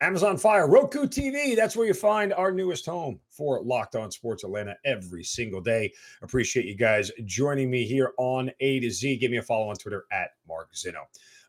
Amazon 0.00 0.38
Fire, 0.38 0.66
Roku 0.66 1.00
TV, 1.00 1.54
that's 1.54 1.76
where 1.76 1.86
you 1.86 1.92
find 1.92 2.32
our 2.32 2.50
newest 2.52 2.86
home 2.86 3.20
for 3.28 3.60
Locked 3.62 3.96
On 3.96 4.10
Sports 4.10 4.42
Atlanta 4.42 4.74
every 4.86 5.24
single 5.24 5.60
day. 5.60 5.92
Appreciate 6.22 6.64
you 6.64 6.74
guys 6.74 7.10
joining 7.26 7.70
me 7.70 7.84
here 7.84 8.14
on 8.16 8.50
A 8.60 8.80
to 8.80 8.90
Z. 8.90 9.18
Give 9.18 9.30
me 9.30 9.36
a 9.36 9.42
follow 9.42 9.68
on 9.68 9.76
Twitter 9.76 10.06
at 10.10 10.30
Mark 10.48 10.72
Zinno. 10.72 11.02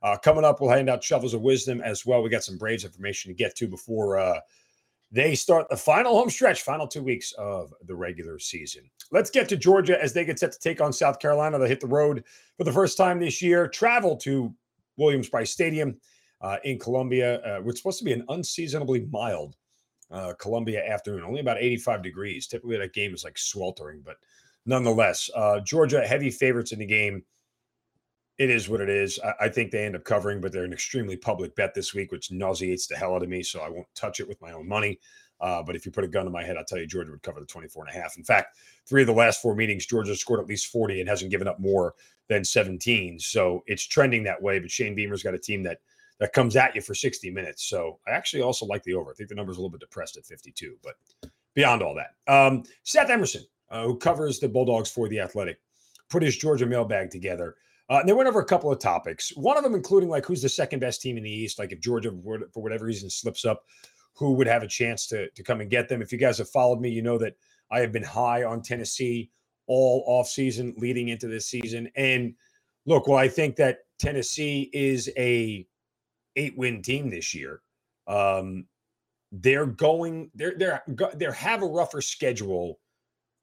Uh, 0.04 0.18
coming 0.18 0.44
up, 0.44 0.60
we'll 0.60 0.70
hand 0.70 0.90
out 0.90 1.02
shovels 1.02 1.34
of 1.34 1.40
wisdom 1.40 1.80
as 1.80 2.06
well. 2.06 2.22
We 2.22 2.30
got 2.30 2.44
some 2.44 2.58
Braves 2.58 2.84
information 2.84 3.30
to 3.32 3.36
get 3.36 3.56
to 3.56 3.70
before 3.70 4.20
uh, 4.20 4.42
they 5.12 5.36
start 5.36 5.68
the 5.70 5.78
final 5.78 6.18
home 6.18 6.30
stretch, 6.30 6.62
final 6.62 6.88
two 6.88 7.04
weeks 7.04 7.34
of 7.34 7.74
the 7.86 7.96
regular 7.96 8.40
season. 8.40 8.90
Let's 9.12 9.30
get 9.30 9.50
to 9.50 9.58
Georgia 9.58 10.02
as 10.02 10.14
they 10.14 10.24
get 10.24 10.40
set 10.40 10.54
to 10.54 10.60
take 10.60 10.80
on 10.80 10.94
South 10.94 11.20
Carolina. 11.20 11.60
They 11.60 11.68
hit 11.68 11.82
the 11.82 11.88
road 11.88 12.24
for 12.58 12.64
the 12.64 12.72
first 12.72 12.98
time 12.98 13.20
this 13.20 13.42
year, 13.42 13.68
travel 13.68 14.16
to 14.18 14.54
Williams-Brice 14.98 15.52
Stadium 15.52 15.98
uh, 16.40 16.58
in 16.64 16.80
Columbia, 16.80 17.42
uh, 17.46 17.62
is 17.64 17.78
supposed 17.78 18.00
to 18.00 18.06
be 18.06 18.14
an 18.14 18.26
unseasonably 18.30 19.06
mild 19.12 19.56
uh, 20.12 20.34
Columbia 20.40 20.84
afternoon, 20.86 21.24
only 21.24 21.42
about 21.42 21.58
85 21.58 22.04
degrees. 22.04 22.48
Typically, 22.48 22.78
that 22.78 22.94
game 22.94 23.14
is 23.14 23.24
like 23.24 23.38
sweltering, 23.38 24.02
but 24.06 24.18
nonetheless, 24.66 25.30
uh, 25.36 25.60
Georgia 25.60 26.06
heavy 26.08 26.30
favorites 26.30 26.72
in 26.72 26.80
the 26.80 26.86
game. 26.86 27.24
It 28.42 28.50
is 28.50 28.68
what 28.68 28.82
it 28.82 28.90
is. 28.90 29.20
I, 29.24 29.46
I, 29.46 29.50
think 29.50 29.70
they 29.70 29.86
end 29.86 29.96
up 29.96 30.04
covering, 30.04 30.42
but 30.42 30.52
they're 30.52 30.64
an 30.64 30.74
extremely 30.74 31.16
public 31.16 31.56
bet 31.56 31.76
this 31.76 31.94
week, 31.94 32.12
which 32.12 32.32
nauseates 32.32 32.88
the 32.88 32.96
hell 32.96 33.14
out 33.14 33.22
of 33.22 33.30
me. 33.30 33.44
So 33.44 33.60
I 33.60 33.70
won't 33.70 33.86
touch 33.94 34.20
it 34.20 34.28
with 34.28 34.42
my 34.42 34.52
own 34.52 34.68
money. 34.68 35.00
Uh, 35.40 35.62
but 35.62 35.76
if 35.76 35.86
you 35.86 35.92
put 35.92 36.06
a 36.06 36.08
gun 36.08 36.26
to 36.26 36.32
my 36.32 36.44
head, 36.44 36.58
I'll 36.58 36.66
tell 36.66 36.80
you 36.80 36.88
Georgia 36.88 37.12
would 37.12 37.22
cover 37.22 37.40
the 37.40 37.46
24 37.46 37.86
and 37.86 37.96
a 37.96 38.02
half. 38.02 38.18
In 38.18 38.24
fact, 38.24 38.58
three 38.88 39.02
of 39.02 39.08
the 39.08 39.14
last 39.14 39.44
four 39.44 39.54
meetings, 39.54 39.86
Georgia 39.86 40.16
scored 40.16 40.40
at 40.40 40.48
least 40.48 40.72
40 40.72 41.02
and 41.02 41.08
hasn't 41.08 41.30
given 41.30 41.48
up 41.48 41.60
more 41.60 41.94
than 42.30 42.44
17. 42.44 43.20
So 43.20 43.64
it's 43.68 43.86
trending 43.86 44.24
that 44.24 44.42
way. 44.42 44.58
But 44.58 44.72
Shane 44.72 44.96
Beamer's 44.96 45.22
got 45.22 45.36
a 45.36 45.40
team 45.40 45.62
that 45.62 45.78
that 46.18 46.34
comes 46.34 46.56
at 46.56 46.74
you 46.74 46.82
for 46.82 46.96
60 46.96 47.30
minutes. 47.30 47.66
So 47.66 48.00
I 48.08 48.12
actually 48.12 48.42
also 48.42 48.66
like 48.66 48.82
the 48.82 48.96
over. 48.96 49.12
I 49.12 49.14
think 49.14 49.30
the 49.30 49.36
number's 49.36 49.58
a 49.58 49.60
little 49.60 49.70
bit 49.70 49.82
depressed 49.82 50.18
at 50.18 50.26
52, 50.26 50.78
but 50.82 50.96
beyond 51.54 51.84
all 51.84 51.94
that, 51.94 52.16
um, 52.28 52.64
Seth 52.82 53.12
Emerson, 53.12 53.44
uh, 53.70 53.84
who 53.84 53.98
covers 53.98 54.40
the 54.40 54.50
Bulldogs 54.50 54.90
for 54.90 55.08
the 55.10 55.20
Athletic, 55.20 55.60
put 56.10 56.24
his 56.24 56.38
Georgia 56.38 56.66
mailbag 56.66 57.12
together. 57.12 57.58
Uh, 57.92 58.02
they 58.06 58.14
went 58.14 58.30
over 58.30 58.40
a 58.40 58.46
couple 58.46 58.72
of 58.72 58.80
topics. 58.80 59.36
One 59.36 59.58
of 59.58 59.64
them, 59.64 59.76
including 59.76 60.08
like 60.08 60.26
who's 60.26 60.42
the 60.42 60.48
second 60.48 60.80
best 60.80 61.02
team 61.02 61.18
in 61.18 61.24
the 61.24 61.30
East. 61.30 61.60
Like 61.60 61.74
if 61.74 61.82
Georgia, 61.82 62.10
for 62.54 62.64
whatever 62.64 62.86
reason, 62.86 63.10
slips 63.10 63.44
up, 63.44 63.64
who 64.16 64.32
would 64.32 64.48
have 64.48 64.64
a 64.64 64.68
chance 64.68 65.08
to 65.08 65.30
to 65.30 65.44
come 65.44 65.60
and 65.60 65.70
get 65.70 65.90
them? 65.90 66.02
If 66.02 66.14
you 66.14 66.18
guys 66.18 66.38
have 66.38 66.50
followed 66.50 66.80
me, 66.80 66.90
you 66.90 67.02
know 67.02 67.18
that 67.18 67.34
I 67.70 67.82
have 67.82 67.92
been 67.92 68.02
high 68.02 68.46
on 68.46 68.62
Tennessee 68.62 69.30
all 69.68 70.06
off 70.08 70.30
season 70.30 70.74
leading 70.78 71.10
into 71.10 71.28
this 71.28 71.48
season. 71.48 71.90
And 71.98 72.34
look, 72.86 73.10
well, 73.10 73.18
I 73.18 73.28
think 73.28 73.58
that 73.58 73.80
Tennessee 74.00 74.70
is 74.72 75.10
a 75.18 75.68
eight 76.38 76.58
win 76.58 76.82
team 76.82 77.10
this 77.10 77.34
year. 77.34 77.62
Um, 78.08 78.68
they're 79.34 79.66
going 79.66 80.32
they're 80.34 80.58
they're 80.58 80.82
they 81.16 81.26
have 81.26 81.62
a 81.62 81.68
rougher 81.68 82.02
schedule 82.02 82.80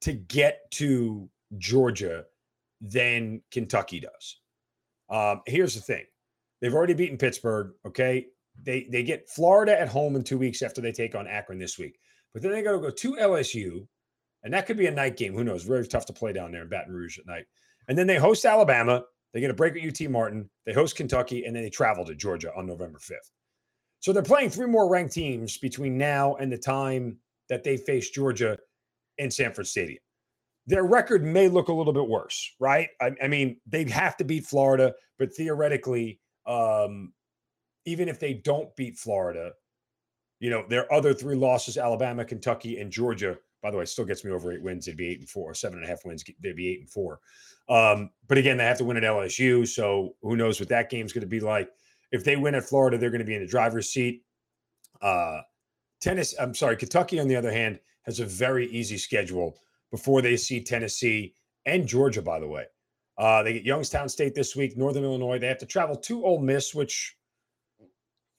to 0.00 0.14
get 0.14 0.70
to 0.70 1.28
Georgia 1.58 2.24
than 2.80 3.42
Kentucky 3.50 4.00
does. 4.00 4.40
Um, 5.10 5.42
here's 5.46 5.74
the 5.74 5.80
thing: 5.80 6.04
they've 6.60 6.74
already 6.74 6.94
beaten 6.94 7.18
Pittsburgh. 7.18 7.72
Okay, 7.86 8.26
they 8.62 8.86
they 8.90 9.02
get 9.02 9.28
Florida 9.28 9.78
at 9.78 9.88
home 9.88 10.16
in 10.16 10.24
two 10.24 10.38
weeks 10.38 10.62
after 10.62 10.80
they 10.80 10.92
take 10.92 11.14
on 11.14 11.26
Akron 11.26 11.58
this 11.58 11.78
week, 11.78 11.98
but 12.32 12.42
then 12.42 12.52
they 12.52 12.62
got 12.62 12.72
to 12.72 12.78
go 12.78 12.90
to 12.90 13.16
LSU, 13.16 13.86
and 14.42 14.52
that 14.52 14.66
could 14.66 14.76
be 14.76 14.86
a 14.86 14.90
night 14.90 15.16
game. 15.16 15.34
Who 15.34 15.44
knows? 15.44 15.64
Very 15.64 15.86
tough 15.86 16.06
to 16.06 16.12
play 16.12 16.32
down 16.32 16.52
there 16.52 16.62
in 16.62 16.68
Baton 16.68 16.92
Rouge 16.92 17.18
at 17.18 17.26
night. 17.26 17.46
And 17.88 17.96
then 17.96 18.06
they 18.06 18.16
host 18.16 18.44
Alabama, 18.44 19.02
they 19.32 19.40
get 19.40 19.50
a 19.50 19.54
break 19.54 19.76
at 19.76 19.86
UT 19.86 20.10
Martin. 20.10 20.48
They 20.66 20.72
host 20.72 20.96
Kentucky, 20.96 21.44
and 21.44 21.54
then 21.54 21.62
they 21.62 21.70
travel 21.70 22.04
to 22.06 22.14
Georgia 22.14 22.50
on 22.56 22.66
November 22.66 22.98
5th. 22.98 23.30
So 24.00 24.12
they're 24.12 24.22
playing 24.22 24.50
three 24.50 24.66
more 24.66 24.88
ranked 24.88 25.12
teams 25.12 25.58
between 25.58 25.98
now 25.98 26.36
and 26.36 26.52
the 26.52 26.58
time 26.58 27.18
that 27.48 27.64
they 27.64 27.76
face 27.76 28.10
Georgia 28.10 28.58
in 29.18 29.30
Sanford 29.30 29.66
Stadium. 29.66 29.98
Their 30.68 30.84
record 30.84 31.24
may 31.24 31.48
look 31.48 31.68
a 31.68 31.72
little 31.72 31.94
bit 31.94 32.06
worse, 32.06 32.54
right? 32.60 32.90
I, 33.00 33.12
I 33.22 33.26
mean, 33.26 33.56
they 33.66 33.84
have 33.84 34.18
to 34.18 34.24
beat 34.24 34.44
Florida, 34.44 34.94
but 35.18 35.34
theoretically, 35.34 36.20
um, 36.46 37.14
even 37.86 38.06
if 38.06 38.20
they 38.20 38.34
don't 38.34 38.74
beat 38.76 38.98
Florida, 38.98 39.52
you 40.40 40.50
know, 40.50 40.66
their 40.68 40.92
other 40.92 41.14
three 41.14 41.36
losses, 41.36 41.78
Alabama, 41.78 42.22
Kentucky, 42.22 42.80
and 42.80 42.92
Georgia, 42.92 43.38
by 43.62 43.70
the 43.70 43.78
way, 43.78 43.86
still 43.86 44.04
gets 44.04 44.26
me 44.26 44.30
over 44.30 44.52
eight 44.52 44.62
wins. 44.62 44.86
It'd 44.86 44.98
be 44.98 45.08
eight 45.08 45.20
and 45.20 45.28
four, 45.28 45.54
seven 45.54 45.78
and 45.78 45.86
a 45.86 45.88
half 45.88 46.04
wins. 46.04 46.22
They'd 46.42 46.54
be 46.54 46.68
eight 46.68 46.80
and 46.80 46.90
four. 46.90 47.20
Um, 47.70 48.10
but 48.26 48.36
again, 48.36 48.58
they 48.58 48.64
have 48.64 48.76
to 48.78 48.84
win 48.84 48.98
at 48.98 49.02
LSU. 49.04 49.66
So 49.66 50.16
who 50.20 50.36
knows 50.36 50.60
what 50.60 50.68
that 50.68 50.90
game's 50.90 51.14
going 51.14 51.22
to 51.22 51.26
be 51.26 51.40
like. 51.40 51.70
If 52.12 52.24
they 52.24 52.36
win 52.36 52.54
at 52.54 52.64
Florida, 52.64 52.98
they're 52.98 53.10
going 53.10 53.20
to 53.20 53.24
be 53.24 53.34
in 53.34 53.40
the 53.40 53.48
driver's 53.48 53.88
seat. 53.88 54.22
Uh, 55.00 55.40
tennis, 56.02 56.34
I'm 56.38 56.54
sorry, 56.54 56.76
Kentucky, 56.76 57.18
on 57.18 57.26
the 57.26 57.36
other 57.36 57.50
hand, 57.50 57.80
has 58.02 58.20
a 58.20 58.26
very 58.26 58.66
easy 58.70 58.98
schedule 58.98 59.58
before 59.90 60.22
they 60.22 60.36
see 60.36 60.62
Tennessee 60.62 61.34
and 61.66 61.86
Georgia, 61.86 62.22
by 62.22 62.38
the 62.38 62.48
way. 62.48 62.64
Uh, 63.16 63.42
they 63.42 63.54
get 63.54 63.64
Youngstown 63.64 64.08
State 64.08 64.34
this 64.34 64.54
week, 64.54 64.76
Northern 64.76 65.04
Illinois. 65.04 65.38
They 65.38 65.48
have 65.48 65.58
to 65.58 65.66
travel 65.66 65.96
to 65.96 66.24
Ole 66.24 66.40
Miss, 66.40 66.74
which 66.74 67.16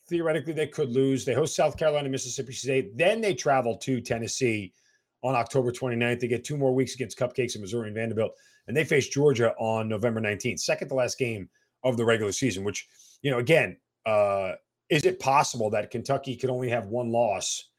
theoretically 0.08 0.53
they 0.53 0.68
could 0.68 0.89
lose. 0.89 1.25
They 1.25 1.34
host 1.34 1.56
South 1.56 1.77
Carolina, 1.77 2.10
Mississippi 2.10 2.53
State. 2.53 2.98
Then 2.98 3.20
they 3.20 3.34
travel 3.34 3.77
to 3.77 4.00
Tennessee 4.00 4.74
on 5.22 5.36
October 5.36 5.72
29th. 5.72 6.22
They 6.22 6.27
get 6.27 6.46
two 6.46 6.58
more 6.58 6.74
weeks 6.74 6.96
against 6.96 7.20
Cupcakes 7.20 7.56
in 7.56 7.62
Missouri 7.62 7.88
and 7.88 7.96
Vanderbilt 7.96 8.34
and 8.70 8.77
they 8.77 8.86
face 8.86 9.10
Georgia 9.10 9.53
on 9.58 9.89
November 9.89 10.22
19th, 10.22 10.60
second 10.60 10.89
to 10.89 10.94
last 10.94 11.18
game 11.18 11.50
of 11.84 11.98
the 11.98 12.06
regular 12.06 12.32
season, 12.32 12.63
which, 12.63 12.88
you 13.24 13.32
know, 13.32 13.39
again, 13.39 13.75
uh, 14.06 14.51
is 14.89 15.06
it 15.06 15.20
possible 15.20 15.72
that 15.72 15.89
Kentucky 15.89 16.36
could 16.36 16.51
only 16.51 16.70
have 16.70 16.86
one 16.86 17.12
loss 17.12 17.70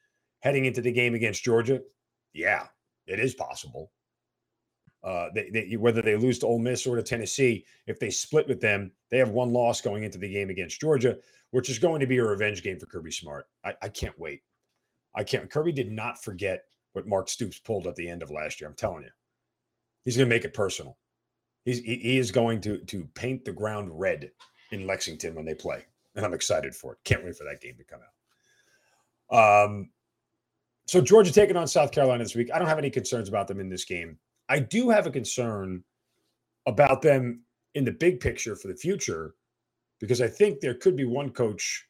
heading 0.41 0.65
into 0.65 0.81
the 0.81 0.91
game 0.91 1.15
against 1.15 1.45
Georgia? 1.45 1.81
Yeah, 2.33 2.67
it 3.11 3.19
is 3.19 3.33
possible. 3.35 3.91
Uh, 5.03 5.27
they, 5.33 5.49
they, 5.49 5.75
whether 5.77 6.01
they 6.01 6.15
lose 6.15 6.37
to 6.39 6.45
Ole 6.45 6.59
Miss 6.59 6.85
or 6.85 6.95
to 6.95 7.03
Tennessee, 7.03 7.65
if 7.87 7.99
they 7.99 8.11
split 8.11 8.47
with 8.47 8.61
them, 8.61 8.91
they 9.09 9.17
have 9.17 9.31
one 9.31 9.51
loss 9.51 9.81
going 9.81 10.03
into 10.03 10.19
the 10.19 10.31
game 10.31 10.49
against 10.49 10.79
Georgia, 10.79 11.17
which 11.49 11.69
is 11.69 11.79
going 11.79 11.99
to 11.99 12.07
be 12.07 12.17
a 12.17 12.23
revenge 12.23 12.61
game 12.61 12.79
for 12.79 12.85
Kirby 12.85 13.11
Smart. 13.11 13.47
I, 13.65 13.73
I 13.81 13.89
can't 13.89 14.17
wait. 14.19 14.43
I 15.15 15.23
can't. 15.23 15.49
Kirby 15.49 15.71
did 15.71 15.91
not 15.91 16.23
forget 16.23 16.65
what 16.93 17.07
Mark 17.07 17.29
Stoops 17.29 17.59
pulled 17.59 17.87
at 17.87 17.95
the 17.95 18.07
end 18.07 18.21
of 18.21 18.31
last 18.31 18.61
year. 18.61 18.69
I'm 18.69 18.75
telling 18.75 19.03
you. 19.03 19.09
He's 20.05 20.17
going 20.17 20.29
to 20.29 20.35
make 20.35 20.45
it 20.45 20.53
personal. 20.53 20.97
He's 21.65 21.79
he 21.79 22.17
is 22.17 22.31
going 22.31 22.61
to 22.61 22.79
to 22.79 23.07
paint 23.13 23.45
the 23.45 23.51
ground 23.51 23.91
red 23.93 24.31
in 24.71 24.87
Lexington 24.87 25.35
when 25.35 25.45
they 25.45 25.53
play, 25.53 25.85
and 26.15 26.25
I'm 26.25 26.33
excited 26.33 26.73
for 26.73 26.93
it. 26.93 26.99
Can't 27.03 27.23
wait 27.23 27.35
for 27.35 27.43
that 27.43 27.61
game 27.61 27.75
to 27.77 27.83
come 27.83 27.99
out. 29.31 29.65
Um, 29.65 29.91
so 30.91 30.99
Georgia 30.99 31.31
taking 31.31 31.55
on 31.55 31.69
South 31.69 31.93
Carolina 31.93 32.21
this 32.21 32.35
week. 32.35 32.49
I 32.53 32.59
don't 32.59 32.67
have 32.67 32.77
any 32.77 32.89
concerns 32.89 33.29
about 33.29 33.47
them 33.47 33.61
in 33.61 33.69
this 33.69 33.85
game. 33.85 34.17
I 34.49 34.59
do 34.59 34.89
have 34.89 35.07
a 35.07 35.09
concern 35.09 35.85
about 36.65 37.01
them 37.01 37.43
in 37.75 37.85
the 37.85 37.93
big 37.93 38.19
picture 38.19 38.57
for 38.57 38.67
the 38.67 38.75
future 38.75 39.35
because 40.01 40.19
I 40.19 40.27
think 40.27 40.59
there 40.59 40.73
could 40.73 40.97
be 40.97 41.05
one 41.05 41.29
coach 41.29 41.87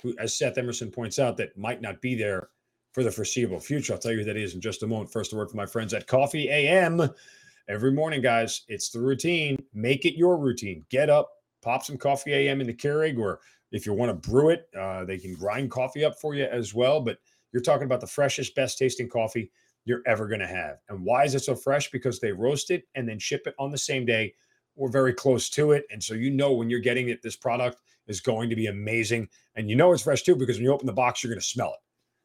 who, 0.00 0.14
as 0.20 0.38
Seth 0.38 0.58
Emerson 0.58 0.92
points 0.92 1.18
out, 1.18 1.36
that 1.38 1.58
might 1.58 1.80
not 1.80 2.00
be 2.00 2.14
there 2.14 2.50
for 2.92 3.02
the 3.02 3.10
foreseeable 3.10 3.58
future. 3.58 3.94
I'll 3.94 3.98
tell 3.98 4.12
you 4.12 4.18
who 4.18 4.24
that 4.26 4.36
is 4.36 4.54
in 4.54 4.60
just 4.60 4.84
a 4.84 4.86
moment. 4.86 5.10
First, 5.10 5.32
a 5.32 5.36
word 5.36 5.50
from 5.50 5.56
my 5.56 5.66
friends 5.66 5.92
at 5.92 6.06
Coffee 6.06 6.48
AM 6.48 7.02
every 7.68 7.90
morning, 7.90 8.22
guys. 8.22 8.62
It's 8.68 8.90
the 8.90 9.00
routine. 9.00 9.58
Make 9.74 10.04
it 10.04 10.16
your 10.16 10.38
routine. 10.38 10.86
Get 10.88 11.10
up, 11.10 11.30
pop 11.62 11.84
some 11.84 11.98
coffee 11.98 12.32
AM 12.32 12.60
in 12.60 12.68
the 12.68 12.74
Keurig, 12.74 13.18
or 13.18 13.40
if 13.72 13.86
you 13.86 13.92
want 13.92 14.10
to 14.10 14.30
brew 14.30 14.50
it, 14.50 14.68
uh, 14.78 15.04
they 15.04 15.18
can 15.18 15.34
grind 15.34 15.72
coffee 15.72 16.04
up 16.04 16.20
for 16.20 16.36
you 16.36 16.44
as 16.44 16.72
well. 16.72 17.00
But 17.00 17.18
you're 17.52 17.62
talking 17.62 17.86
about 17.86 18.00
the 18.00 18.06
freshest, 18.06 18.54
best 18.54 18.78
tasting 18.78 19.08
coffee 19.08 19.50
you're 19.84 20.02
ever 20.06 20.26
going 20.26 20.40
to 20.40 20.46
have. 20.46 20.78
And 20.88 21.04
why 21.04 21.24
is 21.24 21.34
it 21.34 21.44
so 21.44 21.54
fresh? 21.54 21.90
Because 21.90 22.20
they 22.20 22.32
roast 22.32 22.70
it 22.70 22.84
and 22.94 23.08
then 23.08 23.18
ship 23.18 23.46
it 23.46 23.54
on 23.58 23.70
the 23.70 23.78
same 23.78 24.04
day 24.04 24.34
or 24.74 24.90
very 24.90 25.14
close 25.14 25.48
to 25.50 25.72
it. 25.72 25.86
And 25.90 26.02
so 26.02 26.14
you 26.14 26.30
know 26.30 26.52
when 26.52 26.68
you're 26.68 26.80
getting 26.80 27.08
it, 27.08 27.22
this 27.22 27.36
product 27.36 27.80
is 28.06 28.20
going 28.20 28.50
to 28.50 28.56
be 28.56 28.66
amazing. 28.66 29.28
And 29.54 29.70
you 29.70 29.76
know 29.76 29.92
it's 29.92 30.02
fresh 30.02 30.22
too 30.22 30.36
because 30.36 30.56
when 30.56 30.64
you 30.64 30.72
open 30.72 30.86
the 30.86 30.92
box, 30.92 31.22
you're 31.22 31.32
going 31.32 31.40
to 31.40 31.46
smell 31.46 31.72
it. 31.72 31.80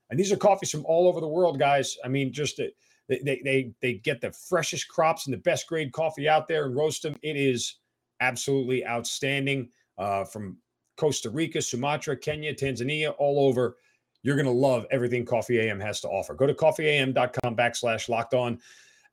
And 0.09 0.19
these 0.19 0.31
are 0.31 0.37
coffees 0.37 0.71
from 0.71 0.85
all 0.85 1.07
over 1.07 1.21
the 1.21 1.27
world, 1.27 1.57
guys. 1.57 1.97
I 2.03 2.09
mean, 2.09 2.33
just 2.33 2.59
uh, 2.59 2.65
they, 3.07 3.41
they, 3.43 3.71
they, 3.81 3.93
get 3.93 4.19
the 4.19 4.31
freshest 4.31 4.89
crops 4.89 5.25
and 5.25 5.33
the 5.33 5.39
best 5.39 5.67
grade 5.67 5.93
coffee 5.93 6.27
out 6.27 6.47
there 6.47 6.65
and 6.65 6.75
roast 6.75 7.03
them. 7.03 7.15
It 7.23 7.37
is 7.37 7.77
absolutely 8.19 8.85
outstanding 8.85 9.69
uh, 9.97 10.25
from 10.25 10.57
Costa 10.97 11.29
Rica, 11.29 11.61
Sumatra, 11.61 12.17
Kenya, 12.17 12.53
Tanzania, 12.53 13.13
all 13.17 13.47
over. 13.47 13.77
You're 14.23 14.35
going 14.35 14.45
to 14.45 14.51
love 14.51 14.85
everything 14.91 15.25
Coffee 15.25 15.59
AM 15.59 15.79
has 15.79 15.99
to 16.01 16.07
offer. 16.07 16.33
Go 16.33 16.47
to 16.47 16.53
coffeeam.com 16.53 17.55
backslash 17.55 18.09
locked 18.09 18.33
on 18.33 18.59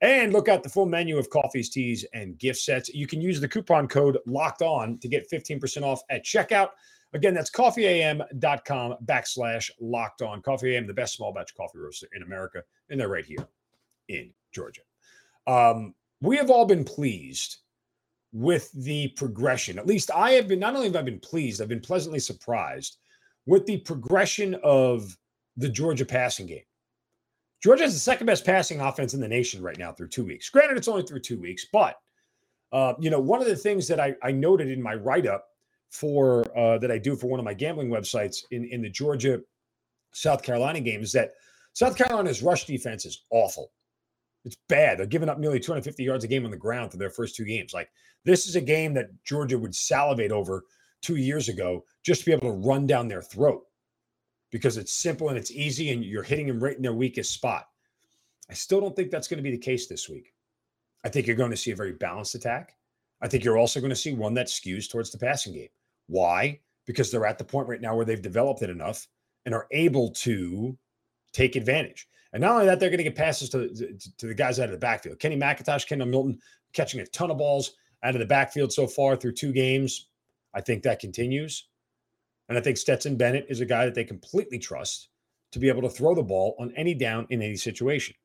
and 0.01 0.31
look 0.31 0.47
at 0.47 0.63
the 0.63 0.69
full 0.69 0.85
menu 0.85 1.17
of 1.17 1.29
coffees, 1.29 1.69
teas, 1.69 2.05
and 2.13 2.37
gift 2.37 2.59
sets. 2.59 2.89
You 2.89 3.07
can 3.07 3.21
use 3.21 3.41
the 3.41 3.47
coupon 3.47 3.87
code 3.87 4.17
locked 4.25 4.61
on 4.61 4.97
to 4.99 5.07
get 5.07 5.29
15% 5.29 5.83
off 5.83 6.01
at 6.09 6.23
checkout. 6.23 6.69
Again, 7.13 7.33
that's 7.33 7.49
coffeeam.com 7.49 8.95
backslash 9.05 9.71
locked 9.81 10.21
on. 10.21 10.41
Coffee 10.41 10.75
AM, 10.75 10.85
the 10.85 10.93
best 10.93 11.15
small 11.15 11.33
batch 11.33 11.55
coffee 11.55 11.79
roaster 11.79 12.07
in 12.13 12.21
America. 12.21 12.61
And 12.89 12.99
they're 12.99 13.09
right 13.09 13.25
here 13.25 13.47
in 14.09 14.31
Georgia. 14.53 14.81
Um, 15.47 15.95
we 16.21 16.37
have 16.37 16.51
all 16.51 16.65
been 16.65 16.83
pleased 16.83 17.57
with 18.31 18.71
the 18.73 19.07
progression. 19.09 19.79
At 19.79 19.87
least 19.87 20.11
I 20.13 20.31
have 20.31 20.47
been, 20.47 20.59
not 20.59 20.75
only 20.75 20.87
have 20.87 20.95
I 20.95 21.01
been 21.01 21.19
pleased, 21.19 21.61
I've 21.61 21.67
been 21.67 21.79
pleasantly 21.79 22.19
surprised 22.19 22.97
with 23.49 23.65
the 23.65 23.77
progression 23.77 24.55
of 24.63 25.17
the 25.57 25.67
Georgia 25.67 26.05
passing 26.05 26.45
game. 26.45 26.63
Georgia 27.63 27.83
has 27.83 27.95
the 27.95 27.99
second 27.99 28.27
best 28.27 28.45
passing 28.45 28.79
offense 28.79 29.15
in 29.15 29.19
the 29.19 29.27
nation 29.27 29.63
right 29.63 29.77
now 29.79 29.91
through 29.91 30.07
two 30.07 30.23
weeks. 30.23 30.49
Granted, 30.51 30.77
it's 30.77 30.87
only 30.87 31.01
through 31.01 31.21
two 31.21 31.39
weeks, 31.39 31.65
but 31.73 31.95
uh, 32.71 32.93
you 32.99 33.09
know, 33.09 33.19
one 33.19 33.41
of 33.41 33.47
the 33.47 33.55
things 33.55 33.87
that 33.87 33.99
I, 33.99 34.15
I 34.21 34.31
noted 34.31 34.69
in 34.69 34.79
my 34.79 34.93
write 34.93 35.25
up 35.25 35.45
for 35.89 36.45
uh, 36.55 36.77
that 36.77 36.91
I 36.91 36.99
do 36.99 37.15
for 37.15 37.25
one 37.25 37.39
of 37.39 37.43
my 37.43 37.55
gambling 37.55 37.89
websites 37.89 38.43
in 38.51 38.65
in 38.65 38.83
the 38.83 38.89
Georgia 38.89 39.41
South 40.13 40.43
Carolina 40.43 40.79
game 40.79 41.01
is 41.01 41.11
that 41.13 41.31
South 41.73 41.97
Carolina's 41.97 42.43
rush 42.43 42.67
defense 42.67 43.03
is 43.03 43.25
awful. 43.31 43.71
It's 44.45 44.57
bad. 44.69 44.99
They're 44.99 45.07
giving 45.07 45.27
up 45.27 45.39
nearly 45.39 45.59
250 45.59 46.03
yards 46.03 46.23
a 46.23 46.27
game 46.27 46.45
on 46.45 46.51
the 46.51 46.57
ground 46.57 46.91
for 46.91 46.97
their 46.97 47.09
first 47.09 47.35
two 47.35 47.45
games. 47.45 47.73
Like 47.73 47.89
this 48.25 48.47
is 48.47 48.55
a 48.55 48.61
game 48.61 48.93
that 48.93 49.09
Georgia 49.25 49.57
would 49.57 49.73
salivate 49.73 50.31
over 50.31 50.65
two 51.01 51.15
years 51.15 51.49
ago 51.49 51.85
just 52.03 52.21
to 52.21 52.25
be 52.25 52.31
able 52.31 52.51
to 52.51 52.67
run 52.67 52.87
down 52.87 53.07
their 53.07 53.21
throat 53.21 53.63
because 54.51 54.77
it's 54.77 54.93
simple 54.93 55.29
and 55.29 55.37
it's 55.37 55.51
easy 55.51 55.91
and 55.91 56.03
you're 56.03 56.23
hitting 56.23 56.47
them 56.47 56.63
right 56.63 56.75
in 56.75 56.81
their 56.81 56.93
weakest 56.93 57.33
spot. 57.33 57.65
I 58.49 58.53
still 58.53 58.81
don't 58.81 58.95
think 58.95 59.11
that's 59.11 59.27
going 59.27 59.37
to 59.37 59.43
be 59.43 59.51
the 59.51 59.57
case 59.57 59.87
this 59.87 60.09
week. 60.09 60.33
I 61.03 61.09
think 61.09 61.27
you're 61.27 61.35
going 61.35 61.51
to 61.51 61.57
see 61.57 61.71
a 61.71 61.75
very 61.75 61.93
balanced 61.93 62.35
attack. 62.35 62.73
I 63.21 63.27
think 63.27 63.43
you're 63.43 63.57
also 63.57 63.79
going 63.79 63.91
to 63.91 63.95
see 63.95 64.13
one 64.13 64.33
that 64.35 64.47
skews 64.47 64.89
towards 64.89 65.11
the 65.11 65.17
passing 65.17 65.53
game. 65.53 65.69
Why? 66.07 66.59
Because 66.85 67.11
they're 67.11 67.25
at 67.25 67.37
the 67.37 67.43
point 67.43 67.67
right 67.67 67.81
now 67.81 67.95
where 67.95 68.05
they've 68.05 68.21
developed 68.21 68.61
it 68.61 68.69
enough 68.69 69.07
and 69.45 69.53
are 69.53 69.67
able 69.71 70.11
to 70.11 70.77
take 71.31 71.55
advantage. 71.55 72.07
And 72.33 72.41
not 72.41 72.53
only 72.53 72.65
that, 72.65 72.79
they're 72.79 72.89
going 72.89 72.99
to 72.99 73.03
get 73.03 73.15
passes 73.15 73.49
to, 73.49 73.69
to, 74.17 74.27
the 74.27 74.33
guys 74.33 74.59
out 74.59 74.65
of 74.65 74.71
the 74.71 74.77
backfield. 74.77 75.19
Kenny 75.19 75.37
McIntosh, 75.37 75.87
Kendall 75.87 76.07
Milton 76.07 76.39
catching 76.73 76.99
a 76.99 77.05
ton 77.07 77.31
of 77.31 77.37
balls 77.37 77.73
out 78.03 78.15
of 78.15 78.19
the 78.19 78.25
backfield 78.25 78.71
so 78.71 78.87
far 78.87 79.15
through 79.15 79.33
two 79.33 79.51
games. 79.51 80.08
I 80.53 80.61
think 80.61 80.83
that 80.83 80.99
continues. 80.99 81.67
And 82.47 82.57
I 82.57 82.61
think 82.61 82.77
Stetson 82.77 83.15
Bennett 83.15 83.45
is 83.49 83.61
a 83.61 83.65
guy 83.65 83.85
that 83.85 83.95
they 83.95 84.03
completely 84.03 84.57
trust 84.59 85.09
to 85.51 85.59
be 85.59 85.69
able 85.69 85.81
to 85.83 85.89
throw 85.89 86.15
the 86.15 86.23
ball 86.23 86.55
on 86.59 86.73
any 86.75 86.93
down 86.93 87.27
in 87.29 87.41
any 87.41 87.55
situation. 87.55 88.15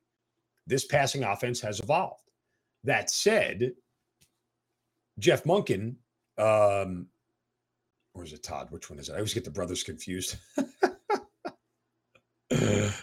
This 0.67 0.87
passing 0.87 1.25
offense 1.25 1.61
has 1.61 1.81
evolved. 1.81 2.31
That 2.85 3.11
said, 3.11 3.73
Jeff 5.19 5.45
Monken, 5.45 5.97
um, 6.39 7.07
or 8.15 8.25
is 8.25 8.33
it 8.33 8.43
Todd? 8.43 8.69
Which 8.71 8.89
one 8.91 8.99
is 8.99 9.09
it? 9.09 9.13
I 9.13 9.17
always 9.17 9.35
get 9.35 9.45
the 9.45 9.51
brothers 9.51 9.83
confused. 9.83 10.37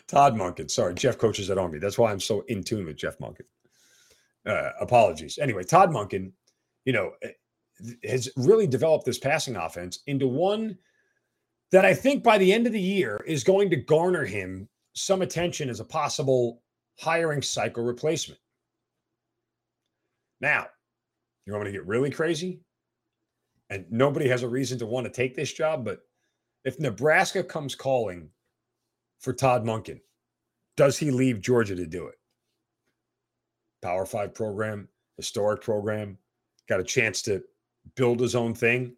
Todd 0.07 0.35
Monken. 0.35 0.69
Sorry, 0.69 0.93
Jeff 0.93 1.17
coaches 1.17 1.49
at 1.49 1.57
Army. 1.57 1.79
That's 1.79 1.97
why 1.97 2.11
I'm 2.11 2.19
so 2.19 2.41
in 2.47 2.63
tune 2.63 2.85
with 2.85 2.97
Jeff 2.97 3.17
Monken. 3.19 3.45
Uh, 4.45 4.71
apologies. 4.79 5.37
Anyway, 5.39 5.63
Todd 5.63 5.91
Monken, 5.91 6.31
you 6.85 6.93
know, 6.93 7.11
has 8.03 8.29
really 8.35 8.67
developed 8.67 9.05
this 9.05 9.19
passing 9.19 9.55
offense 9.55 9.99
into 10.07 10.27
one 10.27 10.77
that 11.71 11.85
I 11.85 11.93
think 11.93 12.23
by 12.23 12.37
the 12.37 12.51
end 12.51 12.67
of 12.67 12.73
the 12.73 12.81
year 12.81 13.21
is 13.25 13.43
going 13.43 13.69
to 13.69 13.75
garner 13.77 14.25
him 14.25 14.67
some 14.93 15.21
attention 15.21 15.69
as 15.69 15.79
a 15.79 15.85
possible 15.85 16.61
hiring 16.99 17.41
cycle 17.41 17.83
replacement. 17.83 18.39
Now, 20.41 20.67
you 21.45 21.53
want 21.53 21.65
me 21.65 21.71
to 21.71 21.77
get 21.77 21.87
really 21.87 22.11
crazy? 22.11 22.61
And 23.69 23.85
nobody 23.89 24.27
has 24.27 24.43
a 24.43 24.49
reason 24.49 24.77
to 24.79 24.85
want 24.85 25.05
to 25.05 25.11
take 25.11 25.35
this 25.35 25.53
job, 25.53 25.85
but 25.85 26.01
if 26.65 26.79
Nebraska 26.79 27.43
comes 27.43 27.73
calling 27.73 28.29
for 29.19 29.33
Todd 29.33 29.63
Monken, 29.63 30.01
does 30.75 30.97
he 30.97 31.09
leave 31.09 31.41
Georgia 31.41 31.75
to 31.75 31.85
do 31.85 32.07
it? 32.07 32.15
Power 33.81 34.05
Five 34.05 34.33
program, 34.33 34.89
historic 35.17 35.61
program, 35.61 36.17
got 36.67 36.79
a 36.79 36.83
chance 36.83 37.21
to 37.23 37.41
build 37.95 38.19
his 38.19 38.35
own 38.35 38.53
thing. 38.53 38.95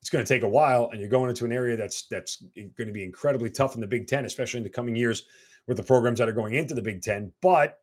It's 0.00 0.10
going 0.10 0.24
to 0.24 0.32
take 0.32 0.44
a 0.44 0.48
while, 0.48 0.90
and 0.90 1.00
you're 1.00 1.10
going 1.10 1.28
into 1.28 1.44
an 1.44 1.52
area 1.52 1.76
that's 1.76 2.06
that's 2.06 2.36
going 2.56 2.86
to 2.86 2.92
be 2.92 3.02
incredibly 3.04 3.50
tough 3.50 3.74
in 3.74 3.80
the 3.80 3.86
Big 3.86 4.06
Ten, 4.06 4.24
especially 4.24 4.58
in 4.58 4.64
the 4.64 4.70
coming 4.70 4.94
years 4.94 5.24
with 5.66 5.76
the 5.76 5.82
programs 5.82 6.18
that 6.18 6.28
are 6.28 6.32
going 6.32 6.54
into 6.54 6.74
the 6.74 6.82
Big 6.82 7.02
Ten. 7.02 7.32
But 7.42 7.78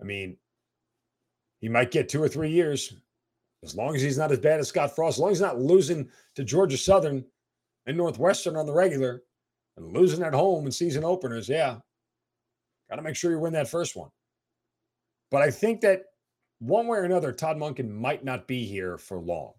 I 0.00 0.04
mean, 0.04 0.36
he 1.60 1.68
might 1.68 1.92
get 1.92 2.08
two 2.08 2.22
or 2.22 2.28
three 2.28 2.50
years 2.50 2.94
as 3.62 3.74
long 3.74 3.94
as 3.94 4.02
he's 4.02 4.18
not 4.18 4.32
as 4.32 4.40
bad 4.40 4.60
as 4.60 4.68
Scott 4.68 4.94
Frost, 4.94 5.16
as 5.16 5.20
long 5.20 5.30
as 5.30 5.38
he's 5.38 5.46
not 5.46 5.58
losing 5.58 6.08
to 6.34 6.44
Georgia 6.44 6.76
Southern 6.76 7.24
and 7.86 7.96
Northwestern 7.96 8.56
on 8.56 8.66
the 8.66 8.72
regular 8.72 9.22
and 9.76 9.92
losing 9.92 10.22
at 10.22 10.34
home 10.34 10.66
in 10.66 10.72
season 10.72 11.04
openers. 11.04 11.48
Yeah, 11.48 11.76
got 12.90 12.96
to 12.96 13.02
make 13.02 13.16
sure 13.16 13.30
you 13.30 13.38
win 13.38 13.52
that 13.54 13.68
first 13.68 13.96
one. 13.96 14.10
But 15.30 15.42
I 15.42 15.50
think 15.50 15.80
that 15.80 16.02
one 16.58 16.86
way 16.86 16.98
or 16.98 17.04
another, 17.04 17.32
Todd 17.32 17.56
Monken 17.56 17.90
might 17.90 18.24
not 18.24 18.46
be 18.46 18.64
here 18.64 18.98
for 18.98 19.18
long. 19.18 19.52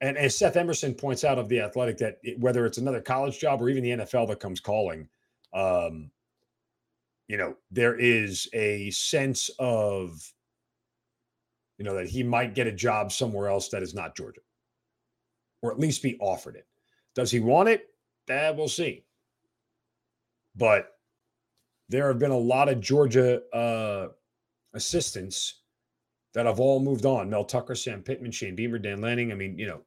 And 0.00 0.18
as 0.18 0.36
Seth 0.36 0.56
Emerson 0.56 0.94
points 0.94 1.24
out 1.24 1.38
of 1.38 1.48
the 1.48 1.60
Athletic, 1.60 1.96
that 1.98 2.18
it, 2.22 2.38
whether 2.38 2.66
it's 2.66 2.78
another 2.78 3.00
college 3.00 3.38
job 3.38 3.62
or 3.62 3.68
even 3.68 3.82
the 3.82 4.04
NFL 4.04 4.28
that 4.28 4.40
comes 4.40 4.60
calling, 4.60 5.08
um, 5.54 6.10
you 7.28 7.36
know, 7.36 7.56
there 7.70 7.98
is 7.98 8.46
a 8.52 8.90
sense 8.90 9.50
of, 9.58 10.20
you 11.78 11.84
know, 11.84 11.94
that 11.94 12.08
he 12.08 12.22
might 12.22 12.54
get 12.54 12.66
a 12.66 12.72
job 12.72 13.10
somewhere 13.10 13.48
else 13.48 13.68
that 13.70 13.82
is 13.82 13.94
not 13.94 14.16
Georgia, 14.16 14.42
or 15.62 15.72
at 15.72 15.78
least 15.78 16.02
be 16.02 16.18
offered 16.20 16.56
it. 16.56 16.66
Does 17.14 17.30
he 17.30 17.40
want 17.40 17.68
it? 17.70 17.88
Eh, 18.28 18.50
we'll 18.50 18.68
see. 18.68 19.04
But 20.54 20.92
there 21.88 22.08
have 22.08 22.18
been 22.18 22.30
a 22.30 22.38
lot 22.38 22.68
of 22.68 22.80
Georgia 22.80 23.42
uh, 23.54 24.08
assistants 24.74 25.62
that 26.36 26.44
have 26.44 26.60
all 26.60 26.80
moved 26.80 27.06
on. 27.06 27.30
Mel 27.30 27.46
Tucker, 27.46 27.74
Sam 27.74 28.02
Pittman, 28.02 28.30
Shane 28.30 28.54
Beamer, 28.54 28.78
Dan 28.78 29.00
Lanning. 29.00 29.32
I 29.32 29.34
mean, 29.34 29.58
you 29.58 29.66
know, 29.66 29.80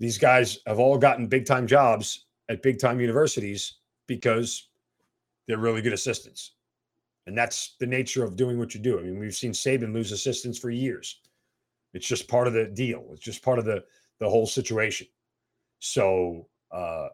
these 0.00 0.18
guys 0.18 0.58
have 0.66 0.80
all 0.80 0.98
gotten 0.98 1.28
big 1.28 1.46
time 1.46 1.68
jobs 1.68 2.26
at 2.48 2.60
big 2.60 2.80
time 2.80 3.00
universities 3.00 3.76
because 4.08 4.68
they're 5.46 5.58
really 5.58 5.80
good 5.80 5.92
assistants. 5.92 6.54
And 7.28 7.38
that's 7.38 7.76
the 7.78 7.86
nature 7.86 8.24
of 8.24 8.34
doing 8.34 8.58
what 8.58 8.74
you 8.74 8.80
do. 8.80 8.98
I 8.98 9.02
mean, 9.02 9.20
we've 9.20 9.32
seen 9.32 9.52
Saban 9.52 9.94
lose 9.94 10.10
assistants 10.10 10.58
for 10.58 10.70
years. 10.70 11.20
It's 11.94 12.08
just 12.08 12.26
part 12.26 12.48
of 12.48 12.52
the 12.52 12.66
deal. 12.66 13.06
It's 13.12 13.22
just 13.22 13.44
part 13.44 13.60
of 13.60 13.64
the 13.64 13.84
the 14.18 14.28
whole 14.28 14.46
situation. 14.46 15.06
So 15.78 16.48
uh 16.72 17.10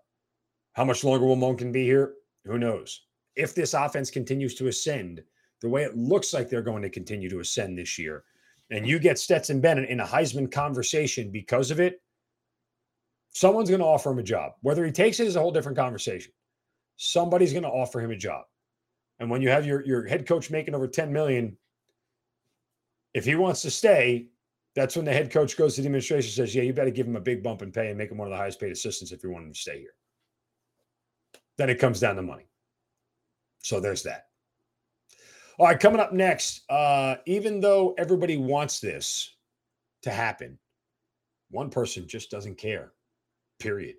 how 0.72 0.84
much 0.86 1.04
longer 1.04 1.26
will 1.26 1.36
Monken 1.36 1.72
be 1.72 1.84
here? 1.84 2.14
Who 2.46 2.58
knows? 2.58 3.02
If 3.36 3.54
this 3.54 3.74
offense 3.74 4.10
continues 4.10 4.54
to 4.54 4.68
ascend 4.68 5.22
the 5.62 5.68
way 5.68 5.82
it 5.82 5.96
looks 5.96 6.32
like 6.32 6.48
they're 6.48 6.62
going 6.62 6.82
to 6.82 6.90
continue 6.90 7.30
to 7.30 7.40
ascend 7.40 7.78
this 7.78 7.98
year, 7.98 8.24
and 8.70 8.86
you 8.86 8.98
get 8.98 9.18
Stetson 9.18 9.60
Bennett 9.60 9.88
in 9.88 10.00
a 10.00 10.06
Heisman 10.06 10.50
conversation 10.50 11.30
because 11.30 11.70
of 11.70 11.80
it, 11.80 12.02
someone's 13.30 13.70
going 13.70 13.80
to 13.80 13.86
offer 13.86 14.10
him 14.10 14.18
a 14.18 14.22
job. 14.22 14.52
Whether 14.60 14.84
he 14.84 14.92
takes 14.92 15.20
it 15.20 15.26
is 15.26 15.36
a 15.36 15.40
whole 15.40 15.52
different 15.52 15.78
conversation. 15.78 16.32
Somebody's 16.96 17.52
going 17.52 17.64
to 17.64 17.68
offer 17.68 18.00
him 18.00 18.10
a 18.10 18.16
job. 18.16 18.44
And 19.18 19.30
when 19.30 19.42
you 19.42 19.50
have 19.50 19.66
your, 19.66 19.84
your 19.84 20.06
head 20.06 20.26
coach 20.26 20.50
making 20.50 20.74
over 20.74 20.88
10 20.88 21.12
million, 21.12 21.56
if 23.14 23.24
he 23.24 23.34
wants 23.34 23.62
to 23.62 23.70
stay, 23.70 24.28
that's 24.74 24.96
when 24.96 25.04
the 25.04 25.12
head 25.12 25.30
coach 25.30 25.56
goes 25.56 25.74
to 25.74 25.82
the 25.82 25.86
administration 25.86 26.28
and 26.28 26.34
says, 26.34 26.54
Yeah, 26.54 26.62
you 26.62 26.72
better 26.72 26.90
give 26.90 27.06
him 27.06 27.16
a 27.16 27.20
big 27.20 27.42
bump 27.42 27.62
in 27.62 27.72
pay 27.72 27.88
and 27.88 27.98
make 27.98 28.10
him 28.10 28.18
one 28.18 28.26
of 28.26 28.32
the 28.32 28.38
highest 28.38 28.58
paid 28.58 28.72
assistants 28.72 29.12
if 29.12 29.22
you 29.22 29.30
want 29.30 29.44
him 29.44 29.52
to 29.52 29.58
stay 29.58 29.78
here 29.78 29.94
then 31.58 31.70
it 31.70 31.78
comes 31.78 32.00
down 32.00 32.16
to 32.16 32.22
money. 32.22 32.48
So 33.60 33.80
there's 33.80 34.02
that. 34.04 34.26
All 35.62 35.68
right, 35.68 35.78
coming 35.78 36.00
up 36.00 36.12
next, 36.12 36.62
uh, 36.68 37.14
even 37.24 37.60
though 37.60 37.94
everybody 37.96 38.36
wants 38.36 38.80
this 38.80 39.36
to 40.02 40.10
happen, 40.10 40.58
one 41.52 41.70
person 41.70 42.08
just 42.08 42.32
doesn't 42.32 42.58
care, 42.58 42.90
period. 43.60 43.94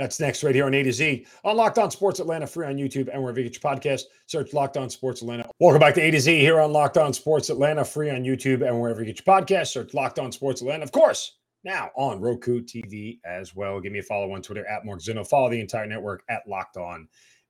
That's 0.00 0.18
next 0.18 0.42
right 0.42 0.56
here 0.56 0.66
on 0.66 0.74
A 0.74 0.82
to 0.82 0.92
Z 0.92 1.24
on 1.44 1.56
Locked 1.56 1.78
On 1.78 1.88
Sports 1.88 2.18
Atlanta, 2.18 2.48
free 2.48 2.66
on 2.66 2.78
YouTube 2.78 3.08
and 3.12 3.22
wherever 3.22 3.38
you 3.38 3.48
get 3.48 3.62
your 3.62 3.72
podcast. 3.72 4.06
Search 4.26 4.52
Locked 4.54 4.76
On 4.76 4.90
Sports 4.90 5.22
Atlanta. 5.22 5.48
Welcome 5.60 5.78
back 5.78 5.94
to 5.94 6.00
A 6.00 6.10
to 6.10 6.18
Z 6.18 6.40
here 6.40 6.60
on 6.60 6.72
Locked 6.72 6.98
On 6.98 7.12
Sports 7.12 7.48
Atlanta, 7.48 7.84
free 7.84 8.10
on 8.10 8.24
YouTube 8.24 8.66
and 8.66 8.80
wherever 8.80 9.04
you 9.04 9.06
get 9.06 9.24
your 9.24 9.40
podcast. 9.40 9.68
Search 9.68 9.94
Locked 9.94 10.18
On 10.18 10.32
Sports 10.32 10.62
Atlanta. 10.62 10.82
Of 10.82 10.90
course, 10.90 11.38
now 11.62 11.90
on 11.94 12.20
Roku 12.20 12.60
TV 12.60 13.20
as 13.24 13.54
well. 13.54 13.80
Give 13.80 13.92
me 13.92 14.00
a 14.00 14.02
follow 14.02 14.32
on 14.32 14.42
Twitter 14.42 14.66
at 14.66 14.84
Mark 14.84 14.98
Zinno. 14.98 15.24
Follow 15.24 15.48
the 15.48 15.60
entire 15.60 15.86
network 15.86 16.24
at 16.28 16.42
Locked 16.48 16.76
On 16.76 17.06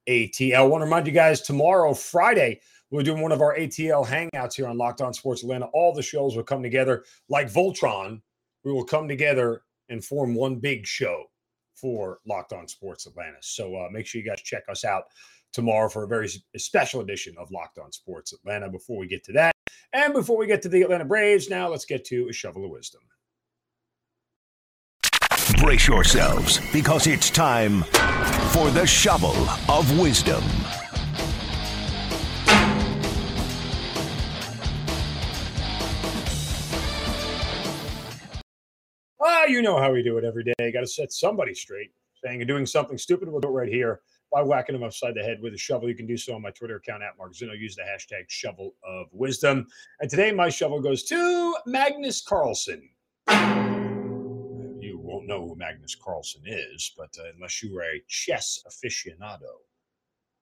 ATL. 0.06 0.54
I 0.54 0.62
want 0.62 0.82
to 0.82 0.84
remind 0.84 1.06
you 1.06 1.14
guys 1.14 1.40
tomorrow, 1.40 1.94
Friday, 1.94 2.60
we're 2.92 3.02
doing 3.02 3.22
one 3.22 3.32
of 3.32 3.40
our 3.40 3.56
ATL 3.56 4.06
hangouts 4.06 4.54
here 4.54 4.68
on 4.68 4.76
Locked 4.76 5.00
On 5.00 5.14
Sports 5.14 5.42
Atlanta. 5.42 5.66
All 5.72 5.94
the 5.94 6.02
shows 6.02 6.36
will 6.36 6.42
come 6.42 6.62
together 6.62 7.04
like 7.28 7.50
Voltron. 7.50 8.20
We 8.64 8.72
will 8.72 8.84
come 8.84 9.08
together 9.08 9.62
and 9.88 10.04
form 10.04 10.34
one 10.34 10.56
big 10.56 10.86
show 10.86 11.24
for 11.74 12.18
Locked 12.26 12.52
On 12.52 12.68
Sports 12.68 13.06
Atlanta. 13.06 13.38
So 13.40 13.74
uh, 13.74 13.88
make 13.90 14.06
sure 14.06 14.20
you 14.20 14.28
guys 14.28 14.42
check 14.42 14.64
us 14.68 14.84
out 14.84 15.04
tomorrow 15.54 15.88
for 15.88 16.04
a 16.04 16.06
very 16.06 16.28
special 16.58 17.00
edition 17.00 17.34
of 17.38 17.50
Locked 17.50 17.78
On 17.78 17.90
Sports 17.90 18.34
Atlanta. 18.34 18.68
Before 18.68 18.98
we 18.98 19.06
get 19.06 19.24
to 19.24 19.32
that, 19.32 19.52
and 19.94 20.12
before 20.12 20.36
we 20.36 20.46
get 20.46 20.60
to 20.62 20.68
the 20.68 20.82
Atlanta 20.82 21.06
Braves, 21.06 21.48
now 21.48 21.68
let's 21.68 21.86
get 21.86 22.04
to 22.06 22.28
a 22.28 22.32
shovel 22.32 22.66
of 22.66 22.70
wisdom. 22.70 23.00
Brace 25.56 25.88
yourselves 25.88 26.60
because 26.72 27.06
it's 27.06 27.30
time 27.30 27.84
for 28.52 28.70
the 28.70 28.86
Shovel 28.86 29.36
of 29.68 29.98
Wisdom. 29.98 30.42
Ah, 39.42 39.46
you 39.46 39.60
know 39.60 39.76
how 39.76 39.90
we 39.90 40.04
do 40.04 40.18
it 40.18 40.24
every 40.24 40.44
day. 40.44 40.70
Got 40.72 40.82
to 40.82 40.86
set 40.86 41.12
somebody 41.12 41.52
straight. 41.52 41.90
Saying 42.24 42.40
and 42.40 42.48
doing 42.48 42.64
something 42.64 42.96
stupid, 42.96 43.28
we'll 43.28 43.40
do 43.40 43.48
it 43.48 43.52
right 43.52 43.68
here 43.68 44.00
by 44.32 44.40
whacking 44.40 44.74
them 44.74 44.84
upside 44.84 45.16
the 45.16 45.22
head 45.22 45.40
with 45.42 45.52
a 45.52 45.58
shovel. 45.58 45.88
You 45.88 45.96
can 45.96 46.06
do 46.06 46.16
so 46.16 46.36
on 46.36 46.42
my 46.42 46.52
Twitter 46.52 46.76
account 46.76 47.02
at 47.02 47.18
Mark 47.18 47.34
Zinno. 47.34 47.58
Use 47.58 47.74
the 47.74 47.82
hashtag 47.82 48.26
shovel 48.28 48.76
of 48.84 49.08
wisdom. 49.10 49.66
And 49.98 50.08
today, 50.08 50.30
my 50.30 50.48
shovel 50.48 50.80
goes 50.80 51.02
to 51.04 51.56
Magnus 51.66 52.20
Carlsen 52.20 52.88
You 53.28 55.00
won't 55.02 55.26
know 55.26 55.48
who 55.48 55.56
Magnus 55.56 55.96
Carlsen 55.96 56.42
is, 56.46 56.92
but 56.96 57.10
uh, 57.18 57.24
unless 57.34 57.64
you 57.64 57.76
are 57.78 57.82
a 57.82 58.02
chess 58.06 58.62
aficionado, 58.68 59.58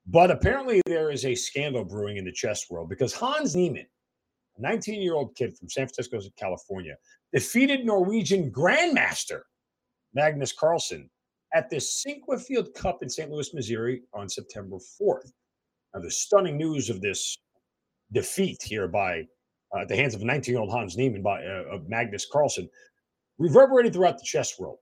But 0.06 0.30
apparently, 0.30 0.82
there 0.84 1.10
is 1.10 1.24
a 1.24 1.34
scandal 1.34 1.86
brewing 1.86 2.18
in 2.18 2.26
the 2.26 2.32
chess 2.32 2.68
world 2.68 2.90
because 2.90 3.14
Hans 3.14 3.56
Niemann, 3.56 3.86
19 4.60 5.02
year 5.02 5.14
old 5.14 5.34
kid 5.36 5.56
from 5.56 5.68
San 5.68 5.86
Francisco, 5.86 6.20
California, 6.38 6.94
defeated 7.32 7.84
Norwegian 7.84 8.50
Grandmaster 8.50 9.40
Magnus 10.14 10.52
Carlsen 10.52 11.08
at 11.54 11.70
the 11.70 11.76
Sinquefield 11.76 12.74
Cup 12.74 13.02
in 13.02 13.08
St. 13.08 13.30
Louis, 13.30 13.52
Missouri 13.54 14.02
on 14.12 14.28
September 14.28 14.76
4th. 14.76 15.30
Now, 15.94 16.00
the 16.00 16.10
stunning 16.10 16.56
news 16.56 16.90
of 16.90 17.00
this 17.00 17.38
defeat 18.12 18.62
here 18.62 18.88
by 18.88 19.26
uh, 19.76 19.84
the 19.86 19.96
hands 19.96 20.14
of 20.14 20.22
19 20.22 20.52
year 20.52 20.60
old 20.60 20.70
Hans 20.70 20.96
Niemann 20.96 21.22
by 21.22 21.44
uh, 21.44 21.64
of 21.74 21.88
Magnus 21.88 22.26
Carlsen 22.30 22.68
reverberated 23.38 23.92
throughout 23.92 24.18
the 24.18 24.24
chess 24.24 24.58
world. 24.58 24.78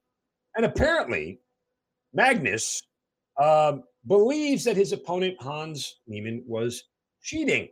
And 0.56 0.66
apparently, 0.66 1.40
Magnus 2.12 2.82
um, 3.40 3.84
believes 4.06 4.64
that 4.64 4.76
his 4.76 4.92
opponent, 4.92 5.36
Hans 5.40 6.00
Niemann, 6.06 6.42
was 6.46 6.84
cheating. 7.22 7.68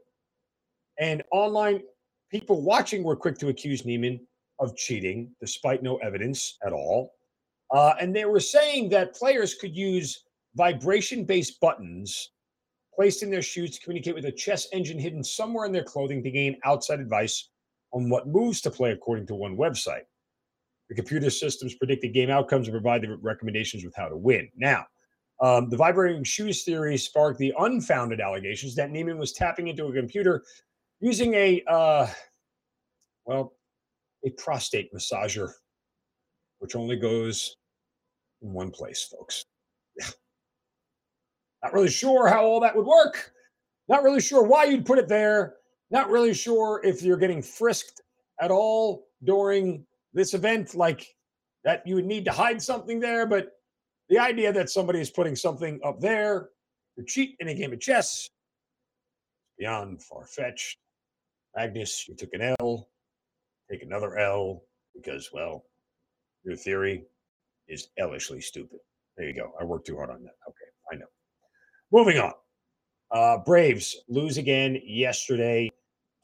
And 0.99 1.23
online 1.33 1.83
people 2.31 2.63
watching 2.63 3.03
were 3.03 3.17
quick 3.17 3.39
to 3.39 3.49
accuse 3.49 3.85
Niemann 3.85 4.21
of 4.59 4.77
cheating, 4.77 5.31
despite 5.41 5.83
no 5.83 5.97
evidence 5.97 6.57
at 6.67 6.73
all. 6.73 7.13
Uh, 7.71 7.95
and 8.01 8.15
they 8.15 8.25
were 8.25 8.41
saying 8.41 8.89
that 8.91 9.15
players 9.15 9.55
could 9.55 9.77
use 9.77 10.25
vibration 10.55 11.25
based 11.25 11.61
buttons 11.61 12.31
placed 12.95 13.23
in 13.23 13.31
their 13.31 13.43
shoes 13.43 13.73
to 13.73 13.81
communicate 13.81 14.15
with 14.15 14.25
a 14.25 14.33
chess 14.33 14.69
engine 14.73 14.99
hidden 14.99 15.23
somewhere 15.23 15.67
in 15.67 15.73
their 15.73 15.85
clothing 15.85 16.23
to 16.23 16.31
gain 16.31 16.57
outside 16.65 16.99
advice 16.99 17.51
on 17.93 18.09
what 18.09 18.27
moves 18.27 18.61
to 18.63 18.71
play, 18.71 18.93
according 18.93 19.27
to 19.27 19.35
one 19.35 19.57
website. 19.57 20.05
The 20.89 20.95
computer 20.95 21.29
systems 21.31 21.75
predict 21.75 22.03
the 22.03 22.09
game 22.09 22.31
outcomes 22.31 22.69
and 22.69 22.75
provide 22.75 23.03
the 23.03 23.17
recommendations 23.17 23.85
with 23.85 23.95
how 23.95 24.09
to 24.09 24.17
win. 24.17 24.49
Now, 24.57 24.87
um, 25.41 25.69
the 25.69 25.77
vibrating 25.77 26.25
shoes 26.25 26.65
theory 26.65 26.97
sparked 26.97 27.39
the 27.39 27.53
unfounded 27.59 28.21
allegations 28.21 28.75
that 28.77 28.91
Niemann 28.91 29.19
was 29.19 29.33
tapping 29.33 29.69
into 29.69 29.87
a 29.87 29.93
computer 29.93 30.45
using 31.01 31.35
a, 31.35 31.63
uh, 31.67 32.09
well, 33.25 33.55
a 34.25 34.31
prostate 34.31 34.93
massager, 34.93 35.51
which 36.59 36.75
only 36.75 36.97
goes 36.97 37.57
in 38.43 38.53
one 38.53 38.71
place, 38.71 39.03
folks. 39.05 39.45
Not 41.63 41.73
really 41.73 41.91
sure 41.91 42.29
how 42.29 42.45
all 42.45 42.61
that 42.61 42.77
would 42.77 42.87
work. 42.87 43.33
Not 43.89 44.03
really 44.03 44.21
sure 44.21 44.43
why 44.43 44.65
you'd 44.65 44.87
put 44.87 44.99
it 44.99 45.09
there. 45.09 45.55
Not 45.91 46.11
really 46.11 46.35
sure 46.35 46.81
if 46.85 47.03
you're 47.03 47.17
getting 47.17 47.43
frisked 47.43 48.01
at 48.41 48.51
all 48.51 49.07
during 49.25 49.87
this 50.13 50.35
event, 50.35 50.75
like 50.75 51.07
that 51.65 51.87
you 51.87 51.95
would 51.95 52.07
need 52.07 52.25
to 52.25 52.33
hide 52.33 52.61
something 52.61 53.01
there. 53.01 53.27
But 53.27 53.53
the 54.09 54.19
idea 54.19 54.53
that 54.53 54.71
somebody 54.71 55.01
is 55.01 55.11
putting 55.11 55.37
something 55.37 55.81
up 55.85 56.01
there 56.01 56.51
to 56.99 57.05
cheat 57.05 57.37
in 57.41 57.49
a 57.49 57.55
game 57.55 57.73
of 57.73 57.81
chess 57.81 58.29
beyond 59.59 60.03
far 60.03 60.27
fetched. 60.27 60.79
Magnus, 61.57 62.07
you 62.07 62.15
took 62.15 62.35
an 62.35 62.55
L, 62.61 62.89
take 63.71 63.83
another 63.83 64.19
L 64.19 64.63
because, 64.95 65.31
well, 65.33 65.65
your 66.45 66.57
theory 66.57 67.05
is 67.69 67.89
ellishly 67.99 68.41
stupid. 68.41 68.79
There 69.17 69.27
you 69.27 69.35
go. 69.35 69.53
I 69.61 69.65
worked 69.65 69.87
too 69.87 69.97
hard 69.97 70.11
on 70.11 70.23
that. 70.23 70.35
Okay, 70.47 70.93
I 70.93 70.97
know. 70.97 71.07
Moving 71.91 72.19
on. 72.19 72.33
Uh, 73.11 73.39
Braves 73.39 73.97
lose 74.09 74.37
again 74.37 74.79
yesterday 74.85 75.71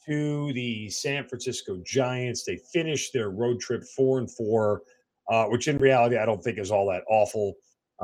to 0.07 0.53
the 0.53 0.91
San 0.91 1.27
Francisco 1.27 1.81
Giants. 1.85 2.45
They 2.45 2.59
finished 2.73 3.13
their 3.13 3.31
road 3.31 3.61
trip 3.61 3.85
four 3.97 4.19
and 4.19 4.31
four, 4.31 4.83
uh, 5.31 5.47
which 5.47 5.69
in 5.69 5.79
reality 5.79 6.19
I 6.19 6.27
don't 6.27 6.43
think 6.43 6.59
is 6.59 6.71
all 6.71 6.87
that 6.91 7.05
awful. 7.09 7.55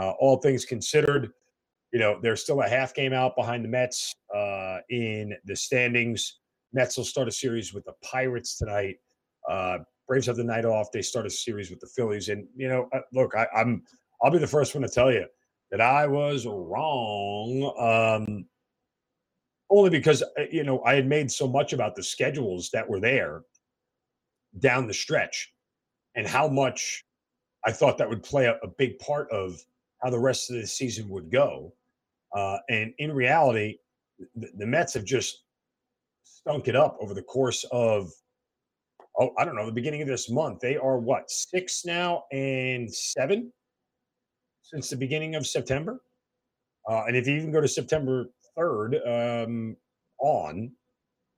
Uh, 0.01 0.13
all 0.21 0.39
things 0.39 0.65
considered, 0.65 1.33
you 1.93 1.99
know, 1.99 2.19
they're 2.23 2.37
still 2.37 2.63
a 2.63 2.69
half 2.69 2.95
game 2.95 3.13
out 3.13 3.37
behind 3.37 3.65
the 3.65 3.69
Mets 3.69 4.13
uh, 4.35 4.79
in 4.91 5.35
the 5.45 5.57
standings. 5.57 6.39
Mets 6.73 6.97
will 6.97 7.05
start 7.05 7.29
a 7.29 7.33
series 7.33 7.73
with 7.73 7.85
the 7.85 7.95
Pirates 8.03 8.57
tonight. 8.57 8.97
Uh, 9.49 9.79
Braves 10.07 10.27
have 10.27 10.37
the 10.37 10.45
night 10.45 10.65
off. 10.65 10.91
They 10.93 11.03
start 11.03 11.27
a 11.27 11.31
series 11.31 11.71
with 11.71 11.81
the 11.81 11.87
Phillies. 11.87 12.29
And, 12.29 12.47
you 12.57 12.69
know, 12.69 12.89
uh, 12.93 13.01
look, 13.13 13.35
I, 13.37 13.47
I'm 13.55 13.83
I'll 14.23 14.31
be 14.31 14.39
the 14.39 14.47
first 14.47 14.75
one 14.75 14.83
to 14.83 14.89
tell 14.89 15.13
you 15.13 15.27
that 15.71 15.81
I 15.81 16.07
was 16.07 16.47
wrong. 16.47 17.73
Um, 17.79 18.47
only 19.71 19.91
because 19.91 20.23
uh, 20.23 20.43
you 20.51 20.65
know 20.65 20.83
I 20.85 20.95
had 20.95 21.07
made 21.07 21.31
so 21.31 21.47
much 21.47 21.73
about 21.73 21.95
the 21.95 22.03
schedules 22.03 22.71
that 22.73 22.89
were 22.89 23.01
there 23.01 23.43
down 24.59 24.87
the 24.87 24.95
stretch 24.95 25.53
and 26.15 26.27
how 26.27 26.49
much 26.49 27.05
I 27.67 27.73
thought 27.73 27.99
that 27.99 28.09
would 28.09 28.23
play 28.23 28.47
a, 28.47 28.57
a 28.63 28.69
big 28.69 28.99
part 28.99 29.31
of 29.31 29.63
how 30.03 30.11
the 30.11 30.19
rest 30.19 30.51
of 30.51 30.57
the 30.57 30.67
season 30.67 31.09
would 31.11 31.31
go. 31.31 31.75
Uh, 32.35 32.59
and 32.69 32.93
in 32.99 33.13
reality, 33.13 33.79
the, 34.37 34.49
the, 34.57 34.67
Mets 34.67 34.95
have 34.95 35.05
just 35.05 35.45
stunk 36.37 36.69
it 36.69 36.77
up 36.77 36.97
over 37.01 37.15
the 37.15 37.23
course 37.23 37.65
of, 37.73 38.11
oh, 39.19 39.31
I 39.39 39.45
don't 39.45 39.57
know, 39.57 39.67
the 39.67 39.73
beginning 39.73 40.03
of 40.03 40.09
this 40.09 40.31
month. 40.31 40.61
They 40.61 40.77
are 40.77 40.99
what, 40.99 41.31
six 41.31 41.85
now 41.85 42.25
and 42.33 42.93
seven 42.93 43.53
since 44.69 44.91
the 44.91 44.97
beginning 44.97 45.35
of 45.35 45.47
September? 45.47 46.03
Uh, 46.89 47.05
and 47.07 47.17
if 47.17 47.27
you 47.27 47.37
even 47.37 47.53
go 47.53 47.61
to 47.61 47.69
September 47.69 48.31
3rd 48.57 49.45
um, 49.45 49.77
on, 50.21 50.71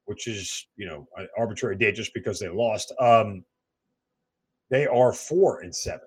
which 0.06 0.26
is, 0.26 0.66
you 0.76 0.86
know, 0.86 1.06
an 1.16 1.28
arbitrary 1.38 1.76
date 1.76 1.94
just 1.94 2.12
because 2.14 2.40
they 2.40 2.48
lost, 2.48 2.92
um, 3.00 3.44
they 4.70 4.86
are 4.86 5.12
four 5.12 5.60
and 5.60 5.74
seven. 5.74 6.06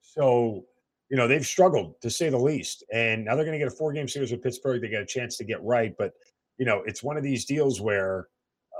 So, 0.00 0.64
you 1.10 1.16
know, 1.16 1.28
they've 1.28 1.46
struggled 1.46 2.00
to 2.00 2.10
say 2.10 2.30
the 2.30 2.38
least. 2.38 2.84
And 2.92 3.24
now 3.24 3.34
they're 3.34 3.44
going 3.44 3.58
to 3.58 3.64
get 3.64 3.72
a 3.72 3.76
four 3.76 3.92
game 3.92 4.08
series 4.08 4.30
with 4.30 4.42
Pittsburgh. 4.42 4.80
They 4.80 4.88
get 4.88 5.02
a 5.02 5.06
chance 5.06 5.36
to 5.38 5.44
get 5.44 5.62
right. 5.62 5.94
But, 5.98 6.12
you 6.58 6.66
know, 6.66 6.82
it's 6.86 7.02
one 7.02 7.16
of 7.16 7.22
these 7.22 7.44
deals 7.44 7.80
where 7.80 8.28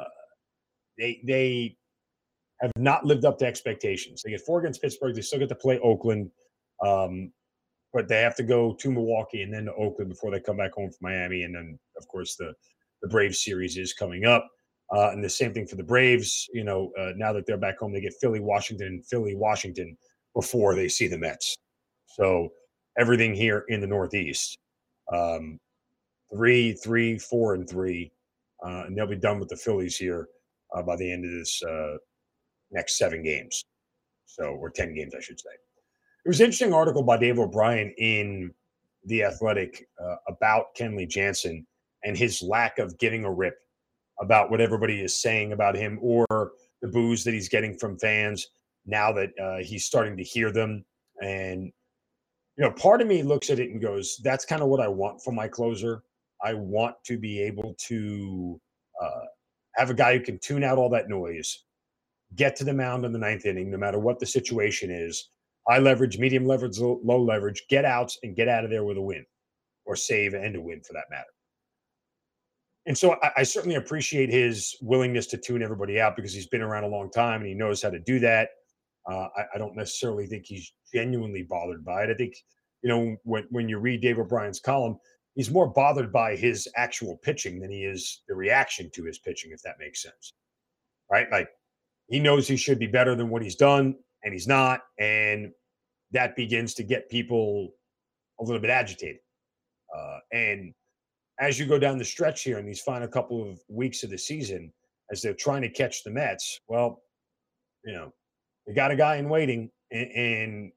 uh, 0.01 0.05
they, 0.99 1.21
they, 1.25 1.77
have 2.61 2.71
not 2.77 3.05
lived 3.05 3.25
up 3.25 3.39
to 3.39 3.45
expectations. 3.45 4.23
They 4.23 4.31
get 4.31 4.41
four 4.41 4.61
against 4.61 4.81
Pittsburgh. 4.81 5.17
They 5.17 5.21
still 5.21 5.41
get 5.41 5.49
to 5.49 5.55
play 5.57 5.81
Oakland. 5.81 6.31
Um, 6.87 7.33
but 7.93 8.07
they 8.07 8.21
have 8.21 8.37
to 8.37 8.45
go 8.45 8.73
to 8.75 8.91
Milwaukee 8.91 9.43
and 9.43 9.53
then 9.53 9.65
to 9.65 9.75
Oakland 9.75 10.11
before 10.11 10.31
they 10.31 10.39
come 10.39 10.59
back 10.59 10.73
home 10.73 10.91
from 10.91 10.99
Miami. 11.03 11.43
And 11.43 11.55
then, 11.55 11.79
of 11.99 12.07
course, 12.07 12.37
the 12.37 12.55
the 13.03 13.09
Braves 13.09 13.43
series 13.43 13.77
is 13.77 13.93
coming 13.93 14.25
up. 14.25 14.49
Uh, 14.95 15.11
and 15.11 15.25
the 15.25 15.29
same 15.29 15.53
thing 15.53 15.67
for 15.67 15.77
the 15.77 15.83
Braves. 15.83 16.49
You 16.53 16.65
know, 16.65 16.93
uh, 16.99 17.13
now 17.17 17.33
that 17.33 17.47
they're 17.47 17.59
back 17.59 17.79
home, 17.79 17.93
they 17.93 18.01
get 18.01 18.15
Philly, 18.21 18.41
Washington, 18.41 18.87
and 18.87 19.07
Philly, 19.07 19.35
Washington 19.35 19.97
before 20.35 20.75
they 20.75 20.89
see 20.89 21.09
the 21.09 21.19
Mets. 21.19 21.57
So 22.07 22.51
everything 22.99 23.35
here 23.35 23.65
in 23.69 23.81
the 23.81 23.87
Northeast, 23.87 24.57
um, 25.13 25.59
three, 26.33 26.73
three, 26.73 27.19
four, 27.19 27.55
and 27.55 27.69
three, 27.69 28.11
uh, 28.65 28.85
and 28.87 28.97
they'll 28.97 29.07
be 29.07 29.17
done 29.17 29.39
with 29.39 29.49
the 29.49 29.57
Phillies 29.57 29.97
here 29.97 30.29
uh, 30.75 30.83
by 30.83 30.97
the 30.97 31.13
end 31.13 31.25
of 31.25 31.31
this 31.31 31.63
uh, 31.63 31.97
next 32.71 32.99
seven 32.99 33.23
games. 33.23 33.65
So, 34.27 34.45
or 34.45 34.71
ten 34.71 34.95
games, 34.95 35.15
I 35.15 35.21
should 35.21 35.39
say. 35.39 35.51
It 36.25 36.29
was 36.29 36.41
an 36.41 36.47
interesting 36.47 36.73
article 36.73 37.03
by 37.03 37.19
Dave 37.19 37.39
O'Brien 37.39 37.93
in 37.99 38.55
The 39.05 39.25
Athletic 39.25 39.87
uh, 40.03 40.17
about 40.29 40.75
Kenley 40.79 41.09
Jansen 41.09 41.67
and 42.05 42.17
his 42.17 42.41
lack 42.41 42.79
of 42.79 42.97
giving 42.99 43.25
a 43.25 43.31
rip 43.31 43.59
about 44.21 44.51
what 44.51 44.61
everybody 44.61 45.03
is 45.03 45.21
saying 45.21 45.53
about 45.53 45.75
him 45.75 45.99
or 46.01 46.53
the 46.81 46.89
boos 46.89 47.25
that 47.25 47.35
he's 47.35 47.49
getting 47.49 47.77
from 47.77 47.99
fans 47.99 48.49
now 48.87 49.13
that 49.13 49.31
uh, 49.43 49.59
he's 49.65 49.85
starting 49.85 50.17
to 50.17 50.23
hear 50.23 50.53
them. 50.53 50.85
And, 51.21 51.73
you 52.57 52.65
know, 52.65 52.71
part 52.71 53.01
of 53.01 53.07
me 53.07 53.23
looks 53.23 53.51
at 53.51 53.59
it 53.59 53.71
and 53.71 53.83
goes, 53.83 54.21
that's 54.23 54.45
kind 54.45 54.63
of 54.63 54.69
what 54.69 54.81
I 54.81 54.89
want 54.89 55.23
from 55.23 55.35
my 55.35 55.49
closer. 55.49 56.03
I 56.43 56.55
want 56.55 56.97
to 57.07 57.19
be 57.19 57.41
able 57.43 57.75
to 57.87 58.61
uh, 59.01 59.25
have 59.75 59.91
a 59.91 59.95
guy 59.95 60.17
who 60.17 60.25
can 60.25 60.39
tune 60.39 60.65
out 60.65 60.79
all 60.79 60.91
that 60.91 61.09
noise, 61.09 61.65
get 62.37 62.57
to 62.57 62.65
the 62.65 62.75
mound 62.75 63.05
in 63.05 63.13
the 63.13 63.19
ninth 63.19 63.47
inning, 63.47 63.71
no 63.71 63.79
matter 63.79 63.99
what 63.99 64.19
the 64.19 64.27
situation 64.27 64.91
is, 64.91 65.31
high 65.69 65.79
leverage, 65.79 66.19
medium 66.19 66.47
leverage, 66.47 66.79
low 66.79 67.23
leverage, 67.23 67.63
get 67.69 67.85
outs 67.85 68.19
and 68.23 68.37
get 68.37 68.49
out 68.49 68.65
of 68.65 68.71
there 68.71 68.85
with 68.85 68.97
a 68.97 69.03
win 69.03 69.25
or 69.85 69.97
save 69.97 70.35
and 70.35 70.57
a 70.57 70.61
win 70.61 70.81
for 70.83 70.93
that 70.93 71.11
matter. 71.11 71.25
And 72.87 72.99
so 72.99 73.17
I, 73.23 73.31
I, 73.39 73.43
certainly 73.45 73.77
appreciate 73.77 74.29
his 74.29 74.77
willingness 74.81 75.27
to 75.29 75.37
tune 75.37 75.63
everybody 75.63 76.01
out 76.01 76.17
because 76.17 76.35
he's 76.35 76.49
been 76.49 76.63
around 76.63 76.85
a 76.85 76.89
long 76.89 77.11
time 77.11 77.41
and 77.41 77.49
he 77.49 77.55
knows 77.55 77.81
how 77.81 77.91
to 77.91 78.01
do 78.01 78.19
that. 78.21 78.49
Uh, 79.09 79.29
I, 79.37 79.45
I, 79.55 79.59
don't 79.59 79.77
necessarily 79.77 80.27
think 80.27 80.47
he's 80.47 80.73
genuinely 80.93 81.43
bothered 81.43 81.85
by 81.85 82.05
it. 82.05 82.11
I 82.11 82.15
think, 82.15 82.35
you 82.83 82.89
know, 82.89 83.17
when, 83.23 83.47
when 83.51 83.69
you 83.69 83.79
read 83.79 84.01
Dave 84.01 84.19
O'Brien's 84.19 84.61
column, 84.61 84.99
he's 85.35 85.51
more 85.51 85.67
bothered 85.67 86.13
by 86.13 86.37
his 86.37 86.69
actual 86.77 87.17
pitching 87.23 87.61
than 87.61 87.71
he 87.71 87.85
is 87.85 88.23
the 88.29 88.35
reaction 88.35 88.91
to 88.95 89.05
his 89.05 89.19
pitching, 89.19 89.51
if 89.53 89.63
that 89.63 89.77
makes 89.79 90.03
sense. 90.03 90.35
Right? 91.11 91.31
Like 91.31 91.49
he 92.09 92.21
knows 92.21 92.47
he 92.47 92.57
should 92.57 92.79
be 92.79 92.87
better 92.87 93.15
than 93.15 93.29
what 93.29 93.43
he's 93.43 93.57
done 93.57 93.97
and 94.25 94.33
he's 94.33 94.49
not. 94.49 94.81
And 94.99 95.53
that 96.13 96.37
begins 96.37 96.75
to 96.75 96.83
get 96.83 97.11
people 97.11 97.71
a 98.41 98.45
little 98.45 98.61
bit 98.61 98.71
agitated. 98.71 99.21
Uh, 99.97 100.19
and 100.33 100.75
as 101.41 101.59
you 101.59 101.67
go 101.67 101.79
down 101.79 101.99
the 101.99 102.05
stretch 102.05 102.43
here 102.43 102.59
in 102.59 102.67
these 102.67 102.81
final 102.81 103.09
couple 103.09 103.49
of 103.49 103.59
weeks 103.69 104.03
of 104.03 104.11
the 104.11 104.19
season, 104.19 104.73
as 105.11 105.21
they're 105.21 105.35
trying 105.35 105.63
to 105.63 105.69
catch 105.69 106.05
the 106.05 106.11
Mets, 106.11 106.61
well, 106.69 107.03
you 107.85 107.93
know, 107.93 108.13
they 108.67 108.75
got 108.75 108.91
a 108.91 108.97
guy 108.97 109.17
in 109.17 109.29
waiting, 109.29 109.71
and, 109.91 110.11
and 110.13 110.73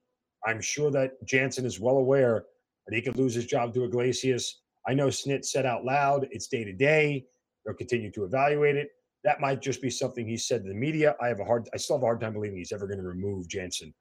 I'm 0.46 0.62
sure 0.62 0.92
that 0.92 1.12
Jansen 1.26 1.66
is 1.66 1.80
well 1.80 1.98
aware 1.98 2.46
he 2.94 3.02
could 3.02 3.18
lose 3.18 3.34
his 3.34 3.46
job 3.46 3.74
to 3.74 3.86
Iglesias. 3.86 4.62
I 4.88 4.94
know 4.94 5.08
Snit 5.08 5.46
said 5.46 5.66
out 5.66 5.86
loud 5.86 6.28
it's 6.32 6.48
day 6.48 6.64
to 6.64 6.74
day. 6.74 7.26
They'll 7.66 7.76
continue 7.76 8.12
to 8.12 8.26
evaluate 8.26 8.76
it. 8.76 8.90
That 9.24 9.40
might 9.40 9.62
just 9.62 9.82
be 9.82 9.90
something 9.90 10.28
he 10.28 10.38
said 10.38 10.64
to 10.64 10.70
the 10.70 10.76
media. 10.76 11.16
I 11.20 11.28
have 11.28 11.40
a 11.40 11.46
hard, 11.46 11.68
I 11.74 11.78
still 11.78 11.96
have 11.96 12.04
a 12.04 12.06
hard 12.06 12.22
time 12.22 12.34
believing 12.34 12.60
he's 12.60 12.72
ever 12.72 12.86
going 12.86 13.00
to 13.00 13.08
remove 13.08 13.48
Jansen 13.48 13.92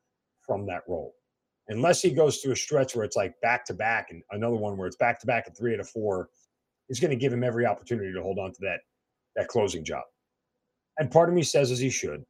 from 0.46 0.66
that 0.66 0.82
role, 0.86 1.14
unless 1.68 2.02
he 2.02 2.10
goes 2.10 2.38
through 2.38 2.52
a 2.52 2.56
stretch 2.56 2.94
where 2.94 3.06
it's 3.06 3.16
like 3.16 3.34
back 3.40 3.64
to 3.66 3.74
back, 3.74 4.08
and 4.10 4.22
another 4.32 4.56
one 4.56 4.76
where 4.76 4.86
it's 4.86 4.96
back 4.96 5.18
to 5.20 5.26
back 5.26 5.44
at 5.46 5.56
three 5.56 5.72
out 5.72 5.80
of 5.80 5.88
four. 5.88 6.28
Is 6.90 7.00
going 7.00 7.12
to 7.12 7.16
give 7.16 7.32
him 7.32 7.42
every 7.42 7.64
opportunity 7.64 8.12
to 8.12 8.22
hold 8.22 8.38
on 8.38 8.52
to 8.52 8.58
that 8.60 8.80
that 9.36 9.48
closing 9.48 9.82
job. 9.82 10.02
And 10.98 11.10
part 11.10 11.30
of 11.30 11.34
me 11.34 11.42
says 11.42 11.70
as 11.70 11.78
he 11.78 11.88
should. 11.88 12.22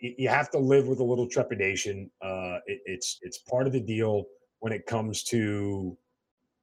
You 0.00 0.30
have 0.30 0.50
to 0.52 0.58
live 0.58 0.88
with 0.88 1.00
a 1.00 1.04
little 1.04 1.28
trepidation. 1.28 2.10
Uh, 2.22 2.60
it, 2.64 2.80
it's 2.86 3.18
it's 3.20 3.38
part 3.38 3.66
of 3.66 3.74
the 3.74 3.80
deal 3.80 4.24
when 4.64 4.72
it 4.72 4.86
comes 4.86 5.22
to 5.22 5.94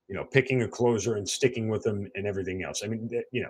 you 0.08 0.16
know 0.16 0.26
picking 0.26 0.64
a 0.64 0.68
closer 0.68 1.18
and 1.18 1.30
sticking 1.30 1.70
with 1.70 1.84
them 1.84 2.10
and 2.16 2.26
everything 2.26 2.64
else. 2.64 2.82
I 2.84 2.88
mean, 2.88 3.08
you 3.32 3.44
know, 3.44 3.50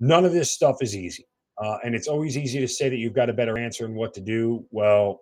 none 0.00 0.24
of 0.24 0.32
this 0.32 0.50
stuff 0.50 0.78
is 0.80 0.96
easy. 0.96 1.26
Uh, 1.62 1.76
and 1.84 1.94
it's 1.94 2.08
always 2.08 2.38
easy 2.38 2.60
to 2.60 2.66
say 2.66 2.88
that 2.88 2.96
you've 2.96 3.12
got 3.12 3.28
a 3.28 3.34
better 3.34 3.58
answer 3.58 3.84
and 3.84 3.94
what 3.94 4.14
to 4.14 4.22
do. 4.22 4.64
Well, 4.70 5.20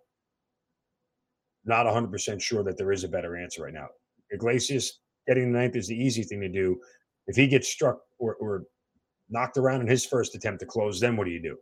not 1.64 1.84
100% 1.84 2.40
sure 2.40 2.62
that 2.62 2.78
there 2.78 2.92
is 2.92 3.02
a 3.02 3.08
better 3.08 3.36
answer 3.36 3.64
right 3.64 3.74
now. 3.74 3.88
Iglesias 4.30 5.00
getting 5.26 5.52
the 5.52 5.58
ninth 5.58 5.74
is 5.74 5.88
the 5.88 5.96
easy 5.96 6.22
thing 6.22 6.40
to 6.40 6.48
do. 6.48 6.78
If 7.26 7.34
he 7.34 7.48
gets 7.48 7.68
struck 7.68 7.98
or, 8.20 8.36
or 8.36 8.62
knocked 9.28 9.56
around 9.56 9.80
in 9.80 9.88
his 9.88 10.06
first 10.06 10.36
attempt 10.36 10.60
to 10.60 10.66
close, 10.66 11.00
then 11.00 11.16
what 11.16 11.24
do 11.24 11.32
you 11.32 11.42
do? 11.42 11.56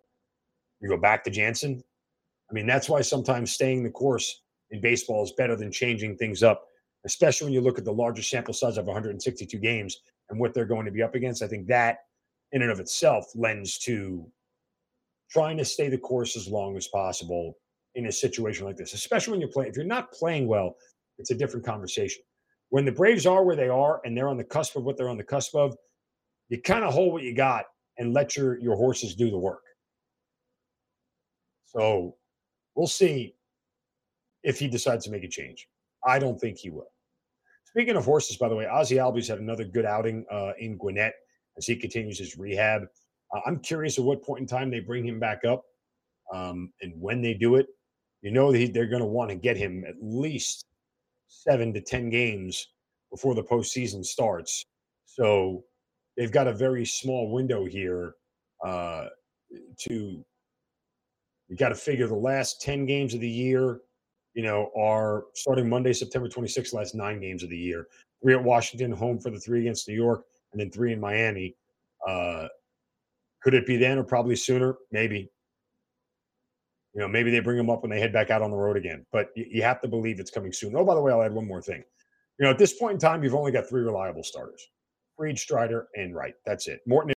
You 0.82 0.90
go 0.90 0.98
back 0.98 1.24
to 1.24 1.30
Jansen? 1.30 1.82
I 2.50 2.52
mean, 2.52 2.66
that's 2.66 2.90
why 2.90 3.00
sometimes 3.00 3.52
staying 3.52 3.84
the 3.84 3.90
course 3.90 4.42
in 4.70 4.80
baseball 4.80 5.24
is 5.24 5.32
better 5.32 5.56
than 5.56 5.70
changing 5.70 6.16
things 6.16 6.42
up, 6.42 6.66
especially 7.04 7.46
when 7.46 7.54
you 7.54 7.60
look 7.60 7.78
at 7.78 7.84
the 7.84 7.92
larger 7.92 8.22
sample 8.22 8.54
size 8.54 8.78
of 8.78 8.86
162 8.86 9.58
games 9.58 10.00
and 10.28 10.38
what 10.38 10.54
they're 10.54 10.64
going 10.64 10.86
to 10.86 10.92
be 10.92 11.02
up 11.02 11.14
against. 11.14 11.42
I 11.42 11.48
think 11.48 11.66
that 11.68 11.98
in 12.52 12.62
and 12.62 12.70
of 12.70 12.80
itself 12.80 13.26
lends 13.34 13.78
to 13.78 14.26
trying 15.30 15.56
to 15.56 15.64
stay 15.64 15.88
the 15.88 15.98
course 15.98 16.36
as 16.36 16.48
long 16.48 16.76
as 16.76 16.88
possible 16.88 17.56
in 17.94 18.06
a 18.06 18.12
situation 18.12 18.66
like 18.66 18.76
this, 18.76 18.94
especially 18.94 19.32
when 19.32 19.40
you're 19.40 19.50
playing. 19.50 19.70
If 19.70 19.76
you're 19.76 19.84
not 19.84 20.12
playing 20.12 20.46
well, 20.46 20.76
it's 21.18 21.30
a 21.30 21.34
different 21.34 21.64
conversation. 21.64 22.22
When 22.70 22.84
the 22.84 22.92
Braves 22.92 23.26
are 23.26 23.44
where 23.44 23.56
they 23.56 23.68
are 23.68 24.00
and 24.04 24.16
they're 24.16 24.28
on 24.28 24.36
the 24.36 24.44
cusp 24.44 24.76
of 24.76 24.84
what 24.84 24.96
they're 24.96 25.08
on 25.08 25.16
the 25.16 25.24
cusp 25.24 25.54
of, 25.54 25.76
you 26.48 26.60
kind 26.60 26.84
of 26.84 26.92
hold 26.92 27.12
what 27.12 27.22
you 27.22 27.34
got 27.34 27.64
and 27.98 28.12
let 28.12 28.36
your 28.36 28.58
your 28.58 28.76
horses 28.76 29.14
do 29.14 29.30
the 29.30 29.38
work. 29.38 29.62
So 31.66 32.16
we'll 32.74 32.86
see 32.86 33.34
if 34.42 34.58
he 34.58 34.68
decides 34.68 35.04
to 35.04 35.10
make 35.10 35.24
a 35.24 35.28
change. 35.28 35.68
I 36.06 36.18
don't 36.18 36.40
think 36.40 36.58
he 36.58 36.70
will. 36.70 36.92
Speaking 37.64 37.96
of 37.96 38.04
horses, 38.04 38.36
by 38.36 38.48
the 38.48 38.56
way, 38.56 38.66
Ozzie 38.66 38.96
Albies 38.96 39.28
had 39.28 39.38
another 39.38 39.64
good 39.64 39.84
outing 39.84 40.24
uh, 40.30 40.52
in 40.58 40.76
Gwinnett 40.76 41.14
as 41.56 41.66
he 41.66 41.76
continues 41.76 42.18
his 42.18 42.36
rehab. 42.36 42.82
Uh, 43.32 43.40
I'm 43.46 43.60
curious 43.60 43.98
at 43.98 44.04
what 44.04 44.24
point 44.24 44.40
in 44.40 44.46
time 44.46 44.70
they 44.70 44.80
bring 44.80 45.06
him 45.06 45.20
back 45.20 45.44
up 45.44 45.64
um, 46.32 46.72
and 46.80 46.92
when 47.00 47.22
they 47.22 47.34
do 47.34 47.56
it. 47.56 47.66
You 48.22 48.32
know 48.32 48.52
that 48.52 48.74
they're 48.74 48.88
going 48.88 49.00
to 49.00 49.06
want 49.06 49.30
to 49.30 49.36
get 49.36 49.56
him 49.56 49.84
at 49.88 49.94
least 50.02 50.66
seven 51.28 51.72
to 51.72 51.80
10 51.80 52.10
games 52.10 52.66
before 53.10 53.34
the 53.34 53.42
postseason 53.42 54.04
starts. 54.04 54.66
So 55.06 55.64
they've 56.16 56.32
got 56.32 56.48
a 56.48 56.52
very 56.52 56.84
small 56.84 57.32
window 57.32 57.64
here 57.64 58.14
uh, 58.66 59.06
to, 59.78 60.24
you 61.48 61.56
got 61.56 61.70
to 61.70 61.74
figure 61.74 62.06
the 62.06 62.14
last 62.14 62.60
10 62.60 62.84
games 62.84 63.14
of 63.14 63.20
the 63.20 63.28
year, 63.28 63.80
you 64.34 64.42
know, 64.42 64.70
are 64.76 65.24
starting 65.34 65.68
Monday, 65.68 65.92
September 65.92 66.28
26th, 66.28 66.72
last 66.72 66.94
nine 66.94 67.20
games 67.20 67.42
of 67.42 67.50
the 67.50 67.56
year. 67.56 67.86
Three 68.22 68.34
at 68.34 68.42
Washington, 68.42 68.92
home 68.92 69.18
for 69.18 69.30
the 69.30 69.40
three 69.40 69.60
against 69.60 69.88
New 69.88 69.94
York, 69.94 70.24
and 70.52 70.60
then 70.60 70.70
three 70.70 70.92
in 70.92 71.00
Miami. 71.00 71.56
Uh, 72.06 72.48
could 73.42 73.54
it 73.54 73.66
be 73.66 73.76
then 73.76 73.98
or 73.98 74.04
probably 74.04 74.36
sooner? 74.36 74.76
Maybe. 74.92 75.30
You 76.94 77.00
know, 77.00 77.08
maybe 77.08 77.30
they 77.30 77.40
bring 77.40 77.56
them 77.56 77.70
up 77.70 77.82
when 77.82 77.90
they 77.90 78.00
head 78.00 78.12
back 78.12 78.30
out 78.30 78.42
on 78.42 78.50
the 78.50 78.56
road 78.56 78.76
again. 78.76 79.06
But 79.12 79.30
you, 79.36 79.46
you 79.48 79.62
have 79.62 79.80
to 79.82 79.88
believe 79.88 80.20
it's 80.20 80.30
coming 80.30 80.52
soon. 80.52 80.74
Oh, 80.76 80.84
by 80.84 80.94
the 80.94 81.00
way, 81.00 81.12
I'll 81.12 81.22
add 81.22 81.32
one 81.32 81.46
more 81.46 81.62
thing. 81.62 81.82
You 82.38 82.44
know, 82.44 82.50
at 82.50 82.58
this 82.58 82.74
point 82.74 82.94
in 82.94 82.98
time, 82.98 83.22
you've 83.22 83.34
only 83.34 83.52
got 83.52 83.68
three 83.68 83.82
reliable 83.82 84.24
starters: 84.24 84.66
Fried, 85.16 85.38
Strider, 85.38 85.88
and 85.94 86.14
Wright. 86.14 86.34
That's 86.44 86.68
it. 86.68 86.80
Morton 86.86 87.08